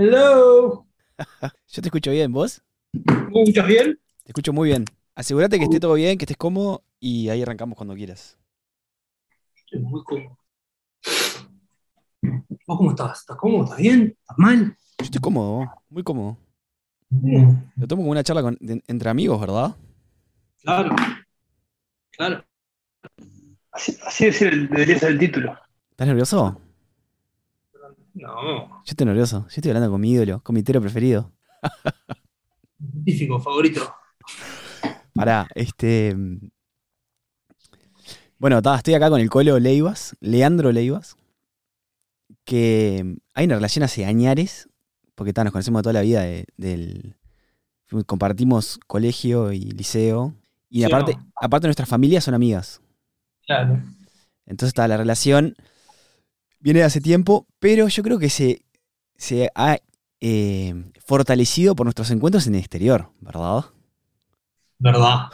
[0.00, 0.86] Hello.
[1.68, 2.62] Yo te escucho bien, ¿vos?
[2.94, 4.00] ¿Me escuchas bien?
[4.24, 4.86] Te escucho muy bien.
[5.14, 8.38] Asegúrate que esté todo bien, que estés cómodo y ahí arrancamos cuando quieras.
[9.56, 10.38] Estoy muy cómodo.
[12.22, 13.20] ¿Vos cómo estás?
[13.20, 13.64] ¿Estás cómodo?
[13.64, 14.16] ¿Estás bien?
[14.18, 14.58] ¿Estás mal?
[15.00, 16.38] Yo estoy cómodo, muy cómodo.
[17.10, 17.70] Bien.
[17.76, 19.76] Lo tomo como una charla con- de- entre amigos, ¿verdad?
[20.62, 20.96] Claro.
[22.12, 22.42] Claro.
[23.70, 25.58] Así, así el- debería ser el título.
[25.90, 26.58] ¿Estás nervioso?
[28.14, 28.68] No.
[28.68, 29.42] Yo estoy nervioso.
[29.42, 31.32] Yo estoy hablando con mi ídolo, con mi tero preferido.
[32.78, 33.94] Científico favorito.
[35.14, 36.14] Pará, este.
[36.14, 36.38] mm,
[38.38, 41.16] Bueno, ta, estoy acá con el Colo Leivas, Leandro Leivas,
[42.44, 44.68] que mm, hay una relación hace añares,
[45.14, 47.16] porque ta, nos conocemos de toda la vida de- del.
[47.86, 50.34] fuimos- Compartimos colegio y liceo.
[50.70, 51.26] Y Sí, aparte, ¿no?
[51.34, 52.80] aparte nuestras familias son amigas.
[53.44, 53.80] Claro.
[54.46, 55.54] Entonces está la relación
[56.60, 58.62] viene de hace tiempo, pero yo creo que se,
[59.16, 59.78] se ha
[60.20, 60.74] eh,
[61.04, 63.64] fortalecido por nuestros encuentros en el exterior, ¿verdad?
[64.78, 65.30] Verdad.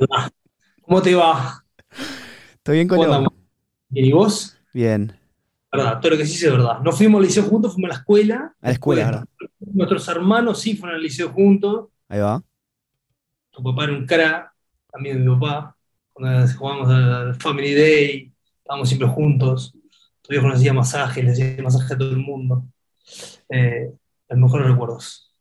[0.00, 0.32] Verdad.
[0.82, 1.64] ¿Cómo te va?
[2.62, 3.32] ¿Todo bien, ¿Cómo Colo?
[3.88, 4.56] Bien, ¿y vos?
[4.72, 5.16] Bien.
[5.70, 6.80] Verdad, todo lo que sí es verdad.
[6.80, 8.54] No fuimos al liceo juntos, fuimos a la escuela.
[8.60, 9.24] A la escuela, ¿verdad?
[9.60, 11.88] Nuestros hermanos sí fueron al liceo juntos.
[12.08, 12.42] Ahí va.
[13.50, 14.52] Tu papá era un crack,
[14.90, 15.76] también mi papá.
[16.12, 19.74] Cuando jugábamos al Family Day, estábamos siempre juntos.
[20.22, 22.64] Tu viejo nos hacía masajes, le hacía masaje a todo el mundo.
[23.48, 23.92] Eh,
[24.28, 25.34] los mejores recuerdos.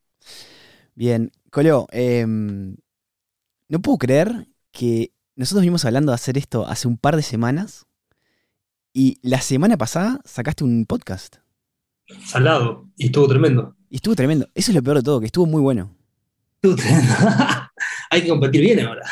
[0.95, 1.31] Bien.
[1.49, 2.75] Colo, em,
[3.67, 7.85] no puedo creer que nosotros venimos hablando de hacer esto hace un par de semanas
[8.93, 11.37] y la semana pasada sacaste un podcast.
[12.25, 13.75] Salado, y estuvo tremendo.
[13.89, 14.47] Y estuvo tremendo.
[14.53, 15.95] Eso es lo peor de todo, que estuvo muy bueno.
[16.55, 17.13] Estuvo tremendo.
[18.09, 19.03] Hay que competir bien ahora.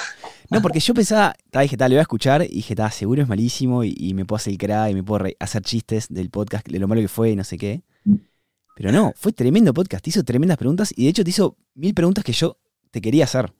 [0.49, 3.21] No, porque yo pensaba, ta, dije, tal, le voy a escuchar y dije, está, seguro
[3.21, 6.29] es malísimo y, y me puedo hacer el cra y me puedo hacer chistes del
[6.29, 7.83] podcast, de lo malo que fue y no sé qué.
[8.75, 11.93] Pero no, fue tremendo podcast, te hizo tremendas preguntas y de hecho te hizo mil
[11.93, 12.57] preguntas que yo
[12.91, 13.51] te quería hacer.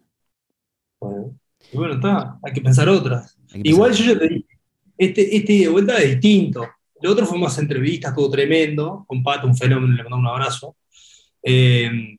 [1.00, 1.36] Bueno,
[1.72, 3.38] y bueno, está, hay que pensar otras.
[3.52, 4.08] Que Igual pensar.
[4.08, 4.60] yo ya te dije,
[4.98, 6.66] este, este de vuelta es distinto.
[7.02, 9.06] Lo otro fue más entrevistas, estuvo tremendo.
[9.08, 10.76] Con Pato, un fenómeno, le mandamos un abrazo.
[11.44, 12.18] Eh,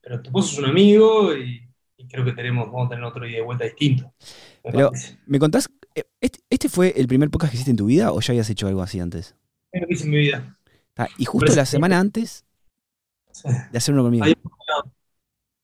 [0.00, 1.65] pero tu vos sos un amigo y,
[1.98, 4.12] y creo que tenemos, vamos a tener otro día de vuelta distinto.
[4.64, 5.18] me Pero- parece.
[5.26, 8.20] ¿Me contás, eh, este, este fue el primer podcast que hiciste en tu vida o
[8.20, 9.34] ya habías hecho algo así antes?
[9.72, 10.56] Es lo que hice en mi vida.
[10.94, 12.44] Ta, y justo la semana antes
[13.70, 14.24] de hacer uno conmigo.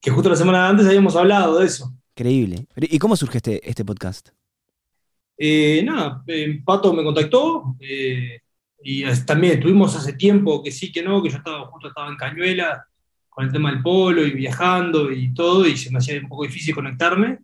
[0.01, 1.95] Que justo la semana antes habíamos hablado de eso.
[2.17, 2.67] Increíble.
[2.77, 4.31] ¿Y cómo surge este, este podcast?
[5.39, 8.41] Eh, nada, eh, Pato me contactó eh,
[8.83, 12.17] y también estuvimos hace tiempo que sí, que no, que yo estaba justo estaba en
[12.17, 12.87] Cañuela
[13.33, 16.45] con el tema del polo y viajando y todo, y se me hacía un poco
[16.45, 17.39] difícil conectarme.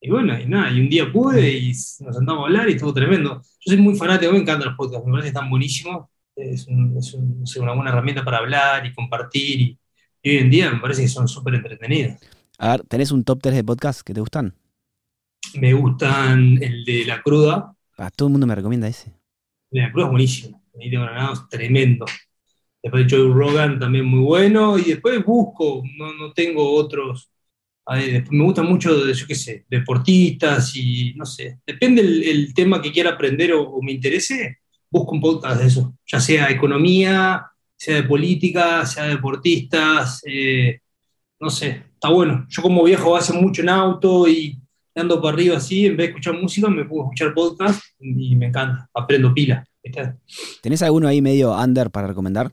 [0.00, 2.92] Y bueno, y nada, y un día pude y nos sentamos a hablar y estuvo
[2.94, 3.40] tremendo.
[3.60, 6.06] Yo soy muy fanático, me encantan los podcasts, me parece que están buenísimos.
[6.36, 9.60] Es, un- es un- no sé, una buena herramienta para hablar y compartir.
[9.60, 9.78] Y,
[10.22, 12.18] y hoy en día me parece que son súper entretenidos.
[12.58, 14.54] A ver, ¿tenés un top 3 de podcast que te gustan?
[15.54, 19.12] Me gustan el de La Cruda, Ah, todo el mundo me recomienda ese.
[19.70, 20.62] La Cruda es buenísimo.
[20.74, 22.04] Benito Granados, tremendo.
[22.84, 24.78] Después Joe Rogan también muy bueno.
[24.78, 27.30] Y después busco, no, no tengo otros.
[27.88, 31.60] Me gusta mucho, de, yo qué sé, deportistas y no sé.
[31.66, 34.58] Depende el, tema que quiera aprender o, me interese,
[34.90, 35.96] busco un podcast de eso.
[36.06, 40.20] Ya sea economía, sea de política, sea de deportistas.
[40.26, 40.80] eh,
[41.40, 42.46] no sé, está bueno.
[42.50, 44.58] Yo como viajo hace mucho en auto y
[44.94, 48.46] ando para arriba así, en vez de escuchar música, me puedo escuchar podcast y me
[48.46, 48.90] encanta.
[48.92, 49.64] Aprendo pila.
[50.60, 52.52] ¿Tenés alguno ahí medio under para recomendar?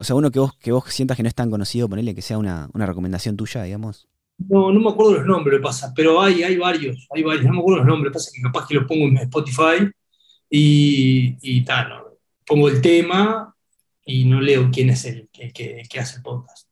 [0.00, 2.22] O sea, uno que vos, que vos sientas que no es tan conocido, ponele que
[2.22, 4.08] sea una, una recomendación tuya, digamos.
[4.38, 7.58] No, no me acuerdo los nombres, pasa, pero hay, hay varios, hay varios, no me
[7.58, 9.90] acuerdo los nombres, pasa que capaz que los pongo en Spotify
[10.48, 12.04] y, y tal, no,
[12.46, 13.54] pongo el tema
[14.02, 16.66] y no leo quién es el que, hace el podcast.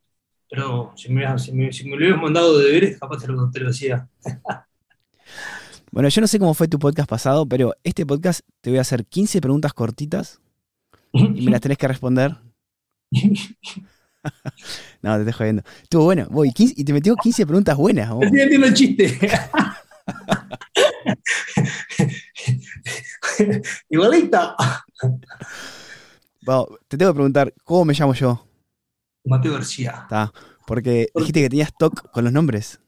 [0.48, 3.50] Pero si me, si me, si me lo hubieras mandado de deberes, capaz te lo,
[3.50, 4.08] te lo decía.
[5.90, 8.82] Bueno, yo no sé cómo fue tu podcast pasado, pero este podcast te voy a
[8.82, 10.38] hacer 15 preguntas cortitas
[11.12, 12.36] y me las tenés que responder.
[15.00, 15.62] No, te estoy jodiendo.
[15.82, 16.26] Estuvo bueno.
[16.30, 18.10] Voy, 15 y te metió 15 preguntas buenas.
[18.10, 18.24] vos.
[18.24, 19.16] Estoy entiendo el chiste.
[23.88, 24.56] Igualita.
[26.42, 28.44] Bueno, te tengo que preguntar, ¿cómo me llamo yo?
[29.24, 30.00] Mateo García.
[30.02, 30.32] Está.
[30.66, 32.80] Porque dijiste que tenías TOC con los nombres.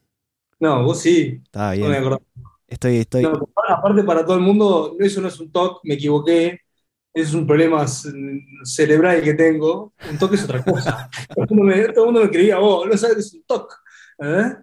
[0.58, 1.40] No, vos sí.
[1.44, 2.19] Está No me bien.
[2.66, 3.23] Estoy, estoy.
[3.23, 6.61] No, aparte para todo el mundo, eso no es un TOC, me equivoqué,
[7.14, 8.10] es un problema c-
[8.64, 9.92] cerebral que tengo.
[10.10, 11.08] Un TOC es otra cosa.
[11.34, 13.42] todo, el mundo me, todo el mundo me creía, vos, no sabes que es un
[13.44, 13.72] TOC.
[14.20, 14.54] ¿eh?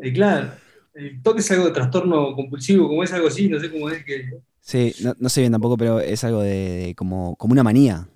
[0.00, 0.50] Y claro,
[0.94, 4.04] el TOC es algo de trastorno compulsivo, como es algo así, no sé cómo es
[4.04, 4.30] que
[4.60, 8.06] Sí, no, no sé bien tampoco, pero es algo de, de como, como una manía.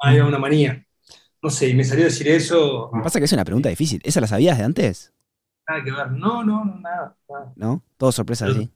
[0.00, 0.84] hay una manía.
[1.42, 2.90] no sé, y me salió a decir eso.
[3.02, 4.00] Pasa que es una pregunta difícil.
[4.04, 5.12] ¿Esa la sabías de antes?
[5.68, 6.10] Nada que ver.
[6.10, 7.16] No, no, no, nada.
[7.28, 7.52] nada.
[7.56, 7.82] ¿No?
[7.96, 8.70] Todo sorpresa Pero- así.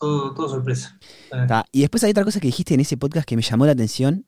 [0.00, 0.98] Todo, todo sorpresa.
[1.46, 3.72] Ta, Y después hay otra cosa que dijiste en ese podcast que me llamó la
[3.72, 4.24] atención.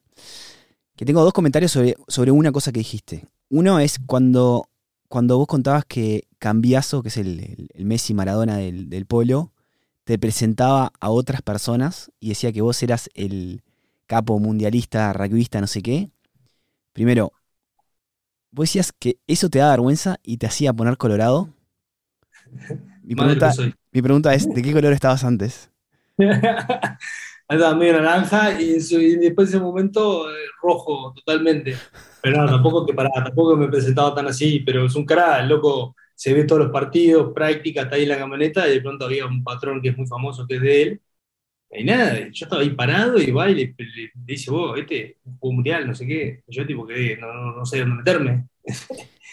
[0.97, 3.27] Que tengo dos comentarios sobre, sobre una cosa que dijiste.
[3.51, 4.69] Uno es cuando,
[5.09, 9.53] cuando vos contabas que Cambiaso, que es el, el- el Messi Maradona del, del polo,
[10.05, 13.63] te presentaba a otras personas y decía que vos eras el
[14.07, 16.11] capo mundialista, rugbyista, no sé qué.
[16.95, 17.33] Primero,
[18.53, 21.49] vos decías que eso te da vergüenza y te hacía poner colorado.
[23.03, 23.59] Mi pregunta,
[23.93, 24.01] mi
[24.35, 25.71] es, ¿de qué color estabas antes?
[27.49, 28.75] Estaba medio naranja y,
[29.19, 31.85] después de ese momento eh, rojo totalmente.
[32.21, 35.49] Pero no, tampoco que pará, tampoco me presentaba tan así, pero es un cara, el
[35.49, 39.05] loco se ve todos los partidos, práctica, está ahí en la camioneta y de pronto
[39.07, 41.03] había un patrón que es muy famoso que es de él.
[41.73, 45.19] Y nada, yo estaba ahí parado y va y le, le- le dice, vos, este,
[45.25, 46.43] un juego mundial, no sé qué.
[46.47, 48.49] Y yo tipo que no, no, no sé dónde meterme.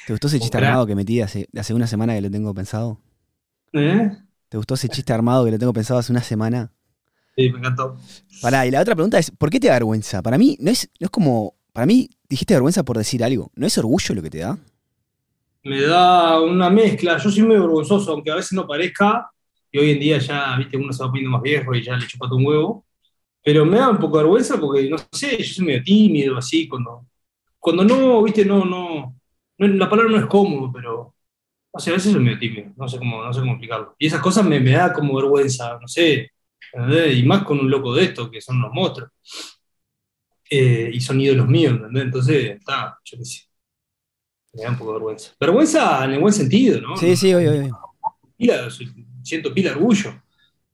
[0.03, 2.99] ¿Te gustó ese chiste armado que metí hace, hace una semana que lo tengo pensado?
[3.73, 4.11] ¿Eh?
[4.49, 6.71] ¿Te gustó ese chiste armado que lo tengo pensado hace una semana?
[7.35, 7.97] Sí, me encantó.
[8.41, 10.21] Pará, y la otra pregunta es, ¿por qué te da vergüenza?
[10.21, 11.55] Para mí, no es, no es como.
[11.71, 13.51] Para mí, dijiste vergüenza por decir algo.
[13.55, 14.57] ¿No es orgullo lo que te da?
[15.63, 17.17] me da una mezcla.
[17.17, 19.29] Yo soy muy vergonzoso, aunque a veces no parezca,
[19.71, 22.07] y hoy en día ya, viste, uno se va poniendo más viejo y ya le
[22.07, 22.85] chupa un huevo.
[23.43, 26.67] Pero me da un poco de vergüenza porque, no sé, yo soy medio tímido, así,
[26.67, 27.05] cuando,
[27.59, 29.15] cuando no, viste, no, no,
[29.57, 31.13] no, la palabra no es cómodo, pero,
[31.73, 33.95] no sé, a veces soy medio tímido, no sé cómo, no sé cómo explicarlo.
[33.99, 36.31] Y esas cosas me, me da como vergüenza, no sé,
[36.73, 37.17] ¿entendés?
[37.17, 39.11] Y más con un loco de esto, que son unos monstruos.
[40.51, 42.03] Eh, y son ídolos míos, ¿entendés?
[42.05, 43.41] Entonces, está, yo qué sé.
[44.53, 45.31] Me da un poco de vergüenza.
[45.39, 46.95] Vergüenza en el buen sentido, ¿no?
[46.95, 47.79] Sí, sí, obvio, obvio.
[48.37, 48.67] Pila,
[49.23, 50.21] siento pila orgullo.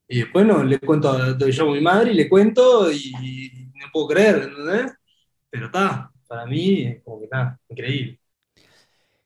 [0.07, 3.11] Y después no, le cuento, a- yo a mi madre y le cuento y
[3.75, 4.93] no puedo creer, ¿entendés?
[5.49, 8.19] Pero está, para mí es como que está, increíble.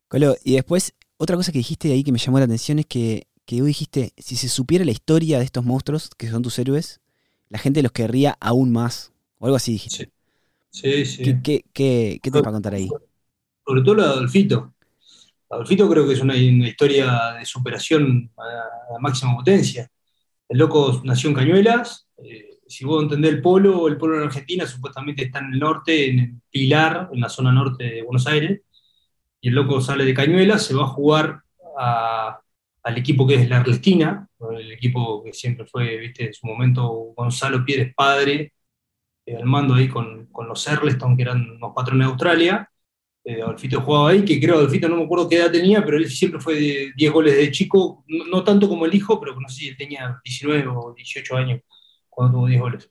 [0.07, 3.27] Colo, y después, otra cosa que dijiste ahí que me llamó la atención es que,
[3.45, 7.01] que vos dijiste, si se supiera la historia de estos monstruos, que son tus héroes,
[7.50, 9.13] la gente los querría aún más.
[9.39, 10.12] O algo así dijiste.
[10.71, 11.24] Sí, sí.
[11.24, 12.89] ¿Qué, qué, qué, qué te va a contar ahí?
[13.66, 14.74] Sobre todo la de Adolfito.
[15.50, 19.89] Adolfito creo que es una, una historia de superación a, a máxima potencia.
[20.50, 22.07] El loco nació en Cañuelas.
[22.18, 26.10] eh, si vos entendés el polo, el polo en Argentina supuestamente está en el norte,
[26.12, 28.62] en el Pilar, en la zona norte de Buenos Aires.
[29.41, 31.41] Y el loco sale de Cañuelas, se va a jugar
[31.77, 32.39] a-
[32.83, 34.27] al equipo que es la Ernestina,
[34.57, 38.53] el equipo que siempre fue, viste, en su momento Gonzalo Pérez padre,
[39.25, 42.69] eh, al mando ahí con, con los Erleston, que eran los patrones de Australia.
[43.24, 46.09] Eh, Adolfito jugaba ahí, que creo Adolfito no me acuerdo qué edad tenía, pero él
[46.09, 49.47] siempre fue de 10 goles de chico, no, no tanto como el hijo, pero no
[49.50, 51.62] sé si él tenía 19 o 18 años
[52.09, 52.89] cuando tuvo 10 goles.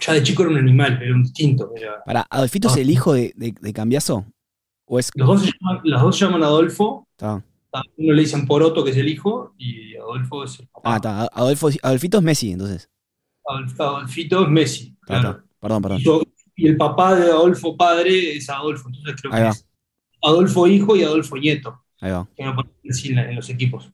[0.00, 1.72] Ya de chico era un animal, era un distinto.
[1.76, 4.26] era- Para, ¿Adolfito es el hijo de, de, de Cambiaso?
[4.88, 5.10] ¿O es.?
[5.14, 7.32] Los, dos se llaman, los dos se llaman Adolfo, Está.
[7.72, 10.92] a uno le dicen Poroto, que es el hijo, y Adolfo es el papá.
[10.92, 11.20] Ah, está.
[11.32, 12.88] Adolfo, Adolfito es Messi, entonces.
[13.44, 15.30] Adolf- Adolfito es Messi, claro.
[15.30, 15.44] está.
[15.60, 15.98] Perdón, perdón.
[16.00, 16.22] Y, yo-
[16.56, 19.50] y el papá de Adolfo padre es Adolfo, entonces creo Ahí que va.
[19.50, 19.66] es
[20.22, 21.84] Adolfo hijo y Adolfo nieto.
[22.00, 22.28] Ahí va.
[22.36, 22.44] que
[22.90, 23.90] así en, en los equipos.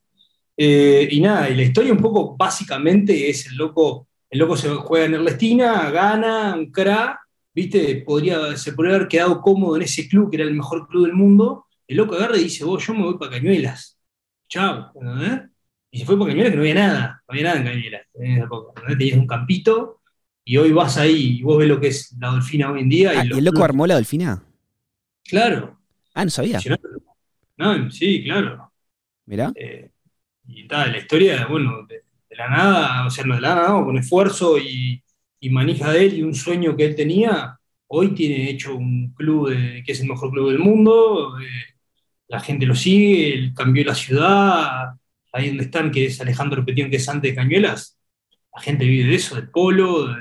[0.57, 4.69] Eh, y nada, y la historia un poco básicamente es el loco, el loco se
[4.69, 7.19] juega en Ernestina, gana, un cra,
[7.55, 11.05] viste, podría, se podría haber quedado cómodo en ese club, que era el mejor club
[11.05, 13.99] del mundo, el loco agarra y dice, vos, yo me voy para Cañuelas,
[14.47, 15.49] chao, ¿entendés?
[15.91, 18.31] Y se fue para Cañuelas que no había nada, no había nada en Cañuelas, en
[18.33, 18.97] esa época, ¿entendés?
[18.97, 20.01] Tenías un campito,
[20.47, 23.11] y hoy vas ahí y vos ves lo que es la Dolfina hoy en día.
[23.15, 24.43] Ah, y ¿y el loco armó la delfina?
[25.23, 25.79] Claro,
[26.13, 26.59] Ah, no sabía.
[27.57, 28.71] No, sí, claro.
[29.25, 29.51] Mirá.
[29.55, 29.91] Eh,
[30.47, 33.69] y tal, la historia, bueno, de, de la nada, o sea, no de la nada,
[33.69, 35.01] no, con esfuerzo y,
[35.45, 39.49] y manija de él y un sueño que él tenía, hoy tiene hecho un club
[39.85, 41.75] que es el mejor club del mundo, eh,
[42.27, 44.95] la gente lo sigue, él cambió la ciudad,
[45.31, 47.95] ahí donde están, que es Alejandro Petión, que es antes de Cañuelas,
[48.55, 50.15] la gente vive de eso, del polo, de,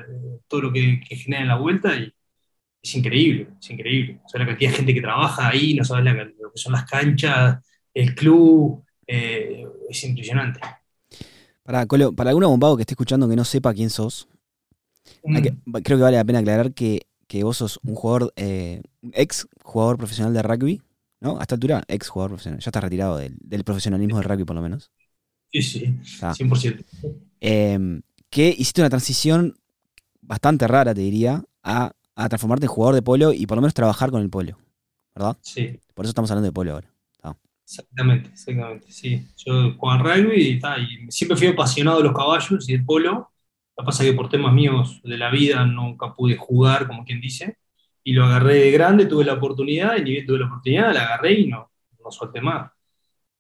[0.47, 2.13] todo lo que, genera en la vuelta, y
[2.83, 4.21] es increíble, es increíble.
[4.27, 6.05] O sea, la cantidad de gente que trabaja ahí, no sabes
[6.39, 7.65] lo que son las canchas,
[7.95, 10.61] el club, eh, es impresionante.
[11.63, 14.29] Para, Colo, para algún abombado que esté escuchando que no sepa quién sos,
[15.43, 15.73] que- Mm.
[15.83, 19.97] creo que vale la pena aclarar que, que vos sos un jugador, eh, ex jugador
[19.99, 20.83] profesional de rugby,
[21.21, 21.39] ¿no?
[21.39, 22.61] A esta altura, ex jugador profesional.
[22.61, 24.91] Ya estás retirado del, del profesionalismo del rugby, por lo menos.
[25.53, 26.35] Sí, sí, Ah.
[26.35, 26.85] 100%.
[27.41, 28.01] Eh,
[28.31, 29.57] que hiciste una transición
[30.23, 33.75] bastante rara, te diría, a, a transformarte en jugador de polo y por lo menos
[33.75, 34.59] trabajar con el polo,
[35.15, 35.39] ¿verdad?
[35.41, 36.89] Sí, Por eso estamos hablando de polo ahora.
[37.65, 38.93] exactamente, exactamente.
[38.93, 43.31] Sí, yo jugaba rugby y, y siempre fui apasionado de los caballos y del polo.
[43.77, 47.05] Lo que pasa es que por temas míos de la vida nunca pude jugar, como
[47.05, 47.57] quien dice.
[48.07, 51.05] y lo agarré de grande, tuve la oportunidad, y ni bien tuve la oportunidad, la
[51.05, 51.71] agarré y no,
[52.05, 52.71] no solté más.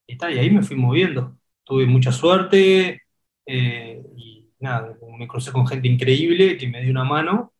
[0.06, 1.36] Y, está, y ahí me fui moviendo.
[1.64, 3.02] Tuve mucha suerte
[3.46, 7.52] eh, y nada, me crucé con gente increíble que me dio una mano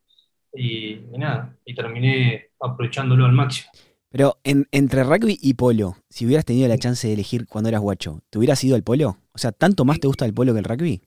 [0.52, 3.71] y, nada, y terminé aprovechándolo al máximo.
[4.09, 8.21] Pero entre rugby y polo, si hubieras tenido la chance de elegir cuando eras guacho,
[8.31, 9.19] ¿te hubieras ido al polo?
[9.33, 11.02] O sea, ¿tanto más te gusta el polo que el rugby?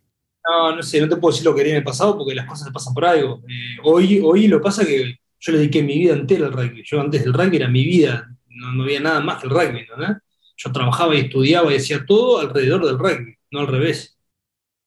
[0.49, 2.45] No, no sé, no te puedo decir lo que haría en el pasado porque las
[2.45, 3.41] cosas pasan por algo.
[3.47, 6.83] Eh, hoy, hoy lo pasa que yo le dediqué mi vida entera al rugby.
[6.85, 10.19] Yo antes del rugby era mi vida, no, había nada más que el rugby, ¿no?
[10.57, 14.17] Yo trabajaba y estudiaba y hacía todo alrededor del rugby, no al revés.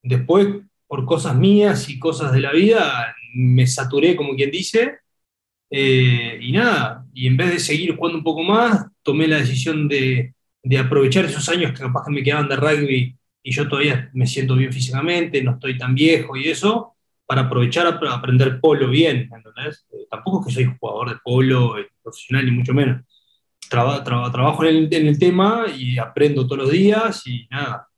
[0.02, 0.48] Después,
[0.86, 4.98] por cosas mías y cosas de la vida, me saturé, como quien dice,
[5.70, 9.86] eh, y nada, y en vez de seguir jugando un poco más, tomé la decisión
[9.88, 14.10] de, de, aprovechar esos años que capaz que me quedaban de rugby y yo todavía
[14.12, 16.94] me siento bien físicamente, no estoy tan viejo y eso,
[17.26, 19.86] para aprovechar a aprender polo bien, ¿entendés?
[19.92, 23.02] Eh, tampoco es que soy jugador de polo eh, profesional, ni mucho menos.
[23.68, 27.88] trabajo en el, en el, tema y aprendo todos los días y nada.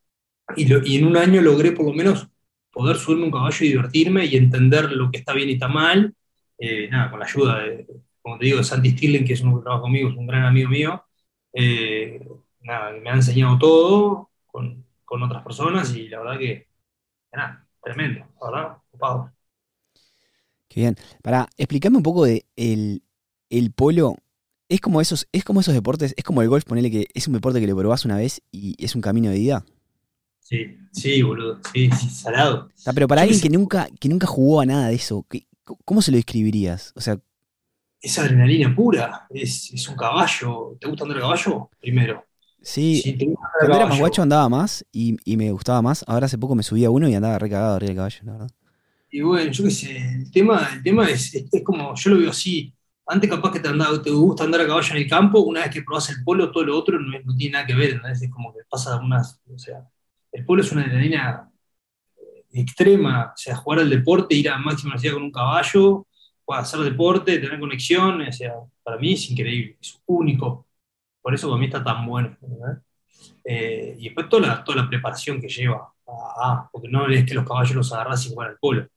[0.56, 2.28] Y, y en un año logré por lo menos
[2.72, 6.14] poder subirme un caballo y divertirme y entender lo que está bien y está mal,
[6.58, 7.86] eh, nada, con la ayuda de,
[8.20, 10.44] como te digo, de Santi Stillen, que es uno que trabaja conmigo, es un gran
[10.44, 11.04] amigo mío,
[11.52, 12.26] eh,
[12.60, 16.68] nada, me ha enseñado todo con, con, otras personas y la verdad que,
[17.32, 19.32] nada, tremendo, la verdad, ocupado.
[20.68, 20.96] Qué bien.
[21.22, 23.02] Para explicarme un poco de el,
[23.50, 24.16] el polo,
[24.68, 27.34] es como esos, es como esos deportes, es como el golf, ponele que es un
[27.34, 29.64] deporte que lo probás una vez y es un camino de vida.
[30.40, 31.60] Sí, sí, boludo.
[31.72, 32.68] Sí, sí, salado.
[32.94, 35.26] pero para alguien que nunca, que nunca jugó a nada de eso,
[35.84, 36.92] ¿cómo se lo describirías?
[36.96, 37.18] O sea.
[38.00, 40.76] Es adrenalina pura, es, un caballo.
[40.80, 41.70] ¿Te gusta andar a caballo?
[41.80, 42.24] Primero.
[42.62, 43.18] Sí,
[43.60, 46.04] cuando era más guacho andaba más y, me gustaba más.
[46.06, 48.50] Ahora hace poco me subí a uno y andaba recagado arriba del caballo, la verdad.
[49.10, 52.30] Y bueno, yo qué sé, el tema, el tema es, es, como, yo lo veo
[52.30, 52.72] así.
[53.06, 55.70] Antes capaz que te, andaba, te gusta andar a caballo en el campo, una vez
[55.70, 58.54] que probás el polo, todo lo otro no, no tiene nada que ver, Es como
[58.54, 59.86] que pasa unas, o sea,
[60.30, 61.50] el polo es una adrenalina
[62.16, 66.06] eh, extrema, o sea, jugar al deporte, ir a máxima velocidad con un caballo,
[66.48, 70.66] hacer deporte, tener conexión, o sea, para mí es increíble, es único.
[71.22, 72.36] Por eso mí está tan bueno.
[73.44, 75.92] Eh, y después toda la, toda la preparación que lleva,
[76.72, 78.88] porque no es que los caballos los agarras jugar al polo.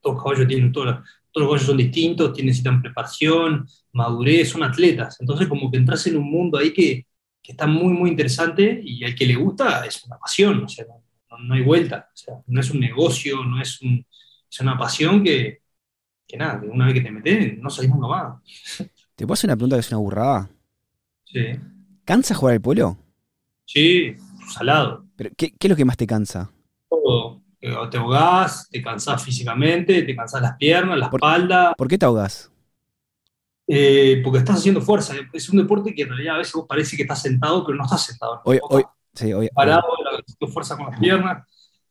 [0.00, 1.02] Todos los caballos tienen, los, todos
[1.34, 5.18] los caballos son distintos, necesitan preparación, madurez, son atletas.
[5.20, 7.06] Entonces como que entras en un mundo ahí que,
[7.42, 10.86] que está muy, muy interesante y al que le gusta es una pasión, o sea,
[11.38, 12.08] no, hay vuelta,
[12.46, 13.78] no es un negocio, no es,
[14.50, 15.60] es una pasión que,
[16.26, 18.42] que nada, que una vez que te metes no salís nunca más.
[19.14, 20.50] ¿Te puedo hacer una pregunta que es una burrada?
[21.26, 21.60] Sí.
[22.04, 22.96] ¿Cansa jugar al polo?
[23.64, 24.16] Sí,
[24.48, 25.04] salado.
[25.16, 26.50] ¿Pero qué, qué es lo que más te cansa?
[26.88, 27.42] Todo.
[27.90, 31.74] Te ahogás, te cansás físicamente, te cansás las piernas, la espalda.
[31.76, 32.50] ¿Por qué te ahogás?
[33.66, 35.14] Eh, porque estás haciendo fuerza.
[35.32, 38.04] Es un deporte que en realidad a veces parece que estás sentado, pero no estás
[38.04, 38.40] sentado.
[38.44, 39.82] Hoy, hoy, sí, hoy, parado,
[40.20, 41.44] haciendo fuerza con las piernas.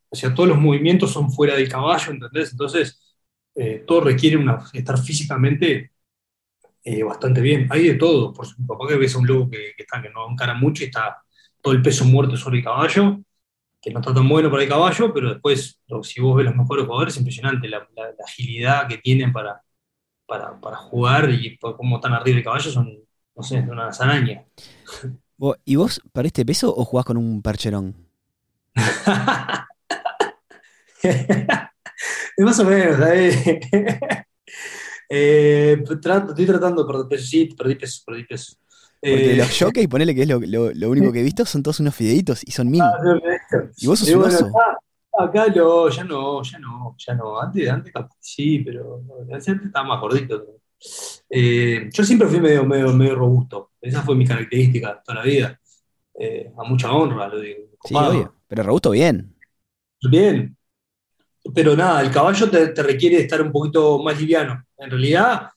[0.09, 2.51] O sea, todos los movimientos son fuera del caballo, ¿entendés?
[2.51, 3.17] Entonces,
[3.53, 5.91] eh, todo requiere una, estar físicamente
[6.85, 7.67] eh, bastante bien.
[7.71, 8.31] Hay de todo.
[8.31, 10.87] Por su papá que ves a un lobo que, está, que no encara mucho y
[10.87, 11.17] está
[11.61, 13.19] todo el peso muerto sobre el caballo,
[13.81, 16.85] que no está tan bueno para el caballo, pero después, si vos ves los mejores
[16.85, 17.87] jugadores, es impresionante la
[18.23, 19.61] agilidad que tienen para,
[20.25, 22.89] para, para jugar y como tan arriba de caballo son,
[23.35, 24.45] no sé, una araña.
[25.65, 27.95] ¿Y vos perdiste peso o jugás con un percherón?
[32.37, 32.99] más o menos,
[35.09, 38.55] eh, estoy tratando peso, sí, perdí peso, perdí peso.
[38.99, 41.79] Porque eh, los jockeys, ponele que es lo, lo, único que he visto, son todos
[41.79, 42.81] unos fideitos y son mil.
[42.81, 42.97] Ah,
[43.77, 44.51] y vos sos un oso.
[45.17, 47.39] Acá no, ya no, ya no, ya no.
[47.39, 50.45] Antes, antes sí, pero antes estaba más gordito.
[51.29, 53.71] Eh, yo siempre fui medio, medio, medio robusto.
[53.79, 55.59] Esa fue mi característica toda la vida.
[56.19, 57.61] Eh, a mucha honra, lo digo.
[57.83, 57.95] Sí,
[58.47, 59.35] pero robusto bien.
[60.09, 60.55] Bien.
[61.53, 64.65] Pero nada, el caballo te, requiere estar un poquito más liviano.
[64.77, 65.49] En realidad,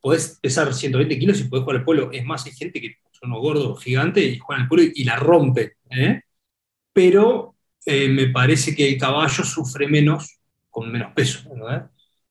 [0.00, 2.12] podés pesar 120 kilos y podés jugar al polo.
[2.12, 5.16] Es más, hay gente que son unos gordos gigantes y juegan al polo y, la
[5.16, 5.74] rompe.
[5.90, 6.20] ¿eh?
[6.92, 10.38] Pero eh, me parece que el caballo sufre menos
[10.70, 11.50] con menos peso,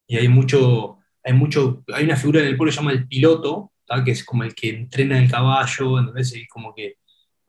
[0.07, 3.07] Y hay mucho, hay mucho, hay una figura en el pueblo que se llama el
[3.07, 3.71] piloto,
[4.03, 6.35] que es como el que entrena el caballo, ¿entendés?
[6.35, 6.97] Y como que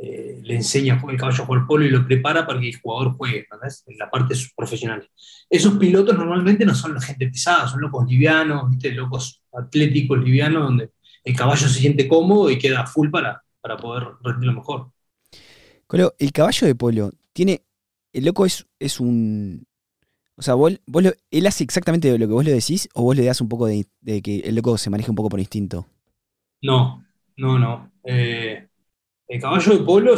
[0.03, 3.15] eh, le enseña el caballo a jugar polo y lo prepara para que el jugador
[3.17, 3.47] juegue,
[3.87, 5.09] En la parte profesional.
[5.51, 10.91] Esos pilotos normalmente no son la gente pesada, son locos livianos, locos atléticos livianos, donde
[11.25, 14.91] el caballo se siente cómodo y queda full para, para poder rendirlo mejor.
[15.87, 17.63] Colo, el caballo de polo tiene
[18.13, 19.67] el loco es, es un.
[20.37, 23.17] O sea, vos, vos lo- él hace exactamente lo que vos le decís o vos
[23.17, 25.87] le das un poco de, de que el loco se maneje un poco por instinto.
[26.63, 27.05] No,
[27.37, 27.93] no, no.
[28.05, 28.69] Eh,
[29.35, 30.15] el caballo de polo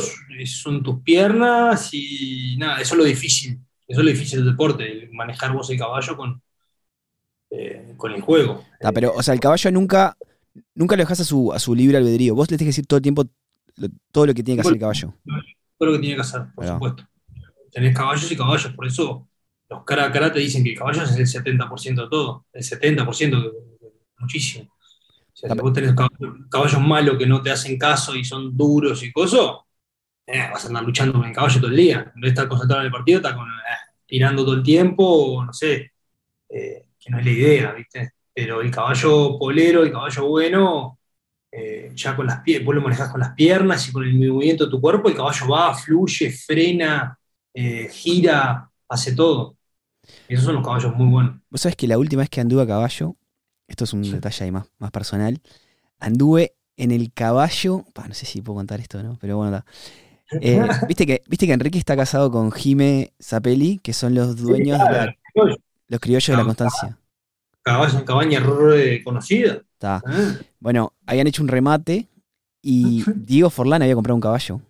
[0.47, 3.59] son tus piernas y nada, eso es lo difícil.
[3.87, 6.43] Eso es lo difícil del deporte, manejar vos el caballo con,
[7.51, 8.65] eh, con el juego.
[8.83, 10.17] Ah, pero, o sea, el caballo nunca,
[10.75, 12.35] nunca lo dejás a su, a su libre albedrío.
[12.35, 13.25] Vos le tenés que decir todo el tiempo
[13.77, 15.15] lo- todo lo que tiene que hacer el caballo.
[15.79, 17.09] Todo lo que tiene que hacer, por supuesto.
[17.73, 19.29] Tenés caballos y caballos, por eso
[19.69, 22.63] los cara a cara te dicen que el caballo es el 70% de todo, el
[22.63, 24.71] 70%, de- de- muchísimo.
[25.35, 25.95] O sea, si vos tenés
[26.49, 29.57] caballos, malos que no te hacen caso y son duros y cosas,
[30.27, 32.13] eh, vas a andar luchando con el caballo todo el día.
[32.15, 35.53] En vez de estar concentrado en el partido, estás eh, tirando todo el tiempo, no
[35.53, 35.93] sé,
[36.49, 38.13] eh, que no es la idea, ¿viste?
[38.33, 40.99] Pero el caballo polero, el caballo bueno,
[41.95, 44.71] ya con las piernas, vos lo manejás con las piernas y con el movimiento de
[44.71, 47.17] tu cuerpo, el caballo va, fluye, frena,
[47.91, 49.57] gira, hace todo.
[50.29, 51.37] Y esos son los caballos muy buenos.
[51.51, 53.17] Vos sabés que la última vez que anduve a caballo,
[53.69, 55.41] esto es un detalle ahí más, más personal,
[55.99, 59.17] anduve en el caballo, no sé si puedo contar esto, ¿no?
[59.21, 59.67] Pero bueno, está.
[60.41, 64.79] Eh, ¿viste, que, Viste que Enrique está casado con Jime Zapelli, que son los dueños
[64.79, 65.17] de la-
[65.89, 66.45] los criollos de la Ah.
[66.47, 66.99] Constancia.
[67.63, 69.63] Caballo, cabaña re conocida.
[69.73, 70.03] Está.
[70.11, 70.45] ¿eh?
[70.61, 72.09] Bueno, habían hecho un remate
[72.63, 74.61] y Diego Forlán había comprado un caballo.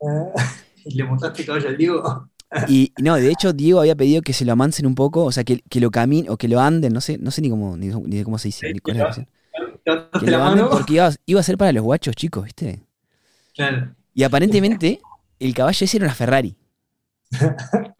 [0.84, 2.28] Y le montaste caballo al Diego.
[2.64, 5.44] Y no, de hecho, Diego había pedido que se lo amansen un poco, o sea,
[5.44, 7.88] que, que lo caminen o que lo anden, no sé, no sé ni cómo, ni,
[7.88, 9.28] ni cómo se dice, ni cuál es la expresión.
[10.18, 12.82] Que lo anden porque iba, iba a ser para los guachos chicos, ¿viste?
[13.54, 13.94] Claro.
[14.14, 15.00] Y aparentemente,
[15.38, 16.56] el caballo ese era una Ferrari.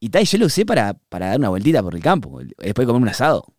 [0.00, 2.86] Y tal, yo lo usé para, para dar una vueltita por el campo, después de
[2.86, 3.54] comer un asado.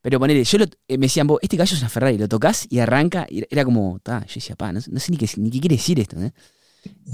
[0.00, 2.66] Pero ponele, yo lo, eh, me decían, vos, este caballo es una Ferrari, lo tocas
[2.70, 5.28] y arranca, y era como, ta, yo decía, pa, no, sé- no sé ni qué,
[5.36, 6.32] ni qué quiere decir esto, ¿eh?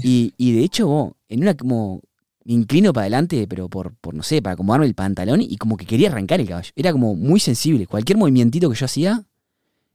[0.01, 2.01] Y, y de hecho, vos, en una como,
[2.43, 5.77] me inclino para adelante, pero por, por, no sé, para acomodarme el pantalón y como
[5.77, 6.71] que quería arrancar el caballo.
[6.75, 7.87] Era como muy sensible.
[7.87, 9.23] Cualquier movimientito que yo hacía,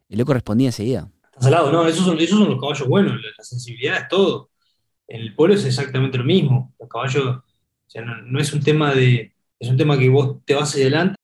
[0.08, 1.10] el loco respondía enseguida.
[1.24, 4.08] Estás al lado, no, esos son, esos son los caballos buenos, la, la sensibilidad es
[4.08, 4.50] todo.
[5.06, 6.74] En el polo es exactamente lo mismo.
[6.78, 7.42] Los caballos, o
[7.86, 10.82] sea, no, no es un tema de, es un tema que vos te vas hacia
[10.82, 11.16] adelante.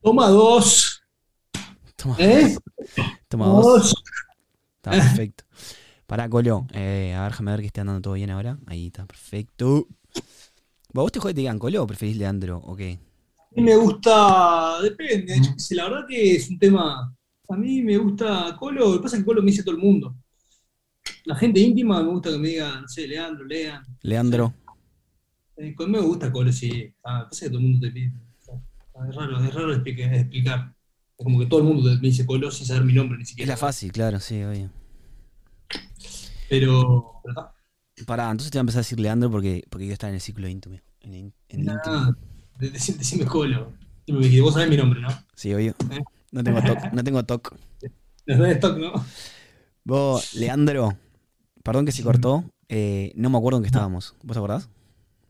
[0.00, 1.02] Toma dos,
[1.96, 2.56] Toma, ¿eh?
[3.26, 3.64] toma dos.
[3.64, 3.94] Dos.
[4.76, 5.44] Está perfecto.
[6.08, 6.66] Pará, Colo.
[6.72, 8.56] Eh, a ver, déjame ver que esté andando todo bien ahora.
[8.66, 9.86] Ahí está, perfecto.
[10.94, 12.98] ¿Vos te jodés te digan Colo o preferís Leandro o qué?
[13.38, 15.36] A mí me gusta, depende,
[15.72, 17.14] la verdad que es un tema,
[17.50, 19.82] a mí me gusta Colo, lo que pasa es que Colo me dice todo el
[19.82, 20.16] mundo.
[21.26, 23.84] La gente íntima me gusta que me digan, no sé, Leandro, Lean.
[24.00, 24.54] Leandro.
[25.58, 26.90] Eh, a mí me gusta Colo, sí.
[27.04, 28.12] Ah, pasa que todo el mundo te pide.
[29.10, 30.74] Es raro, es raro explica- explicar.
[31.18, 33.28] Es como que todo el mundo me dice Colo sin saber mi nombre ni Es
[33.30, 33.52] siquiera.
[33.52, 34.70] la fácil, claro, sí, obvio.
[36.48, 37.54] Pero, está.
[38.06, 40.20] Pará, entonces te voy a empezar a decir Leandro porque, porque yo estaba en el
[40.20, 40.76] ciclo íntimo.
[41.00, 42.16] En, el- en el íntimo.
[42.58, 43.72] Decime Colo.
[44.06, 45.08] Que vos sabés mi nombre, ¿no?
[45.34, 45.74] Sí, obvio.
[45.90, 46.00] Eh.
[46.32, 47.54] No tengo toc, no tengo toc.
[48.26, 49.04] No.
[49.84, 50.96] Vos, Leandro,
[51.62, 52.44] perdón que se cortó.
[52.68, 54.14] eh, no me acuerdo en qué estábamos.
[54.22, 54.68] ¿Vos te acordás?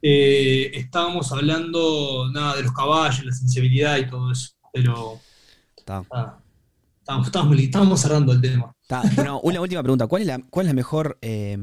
[0.02, 5.18] Eh, estábamos hablando nada de los caballos, la sensibilidad y todo eso, pero
[5.76, 6.04] Está.
[6.12, 6.38] ah,
[7.27, 8.75] estábamos- estábamos cerrando el tema.
[9.16, 10.07] Bueno, una última pregunta.
[10.07, 11.57] ¿Cuál es la, cuál es la mejor eh,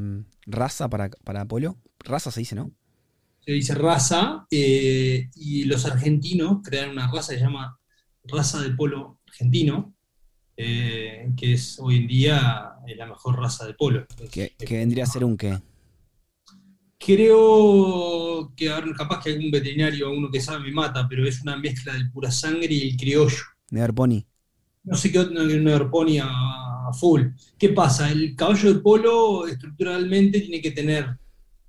[0.45, 1.77] raza para, para Polo?
[1.99, 2.71] Raza se dice, ¿no?
[3.45, 7.79] Se dice raza eh, y los argentinos crearon una raza que se llama
[8.23, 9.93] raza de polo argentino,
[10.57, 14.05] eh, que es hoy en día eh, la mejor raza de polo.
[14.31, 15.59] Que, que vendría a ser un qué.
[16.97, 21.41] Creo que a ver, capaz que algún veterinario uno que sabe me mata, pero es
[21.41, 23.43] una mezcla del pura sangre y el criollo.
[23.69, 24.21] Never Pony.
[24.85, 27.23] No sé qué otro no pone a, a full.
[27.57, 28.11] ¿Qué pasa?
[28.11, 31.17] El caballo de polo estructuralmente tiene que tener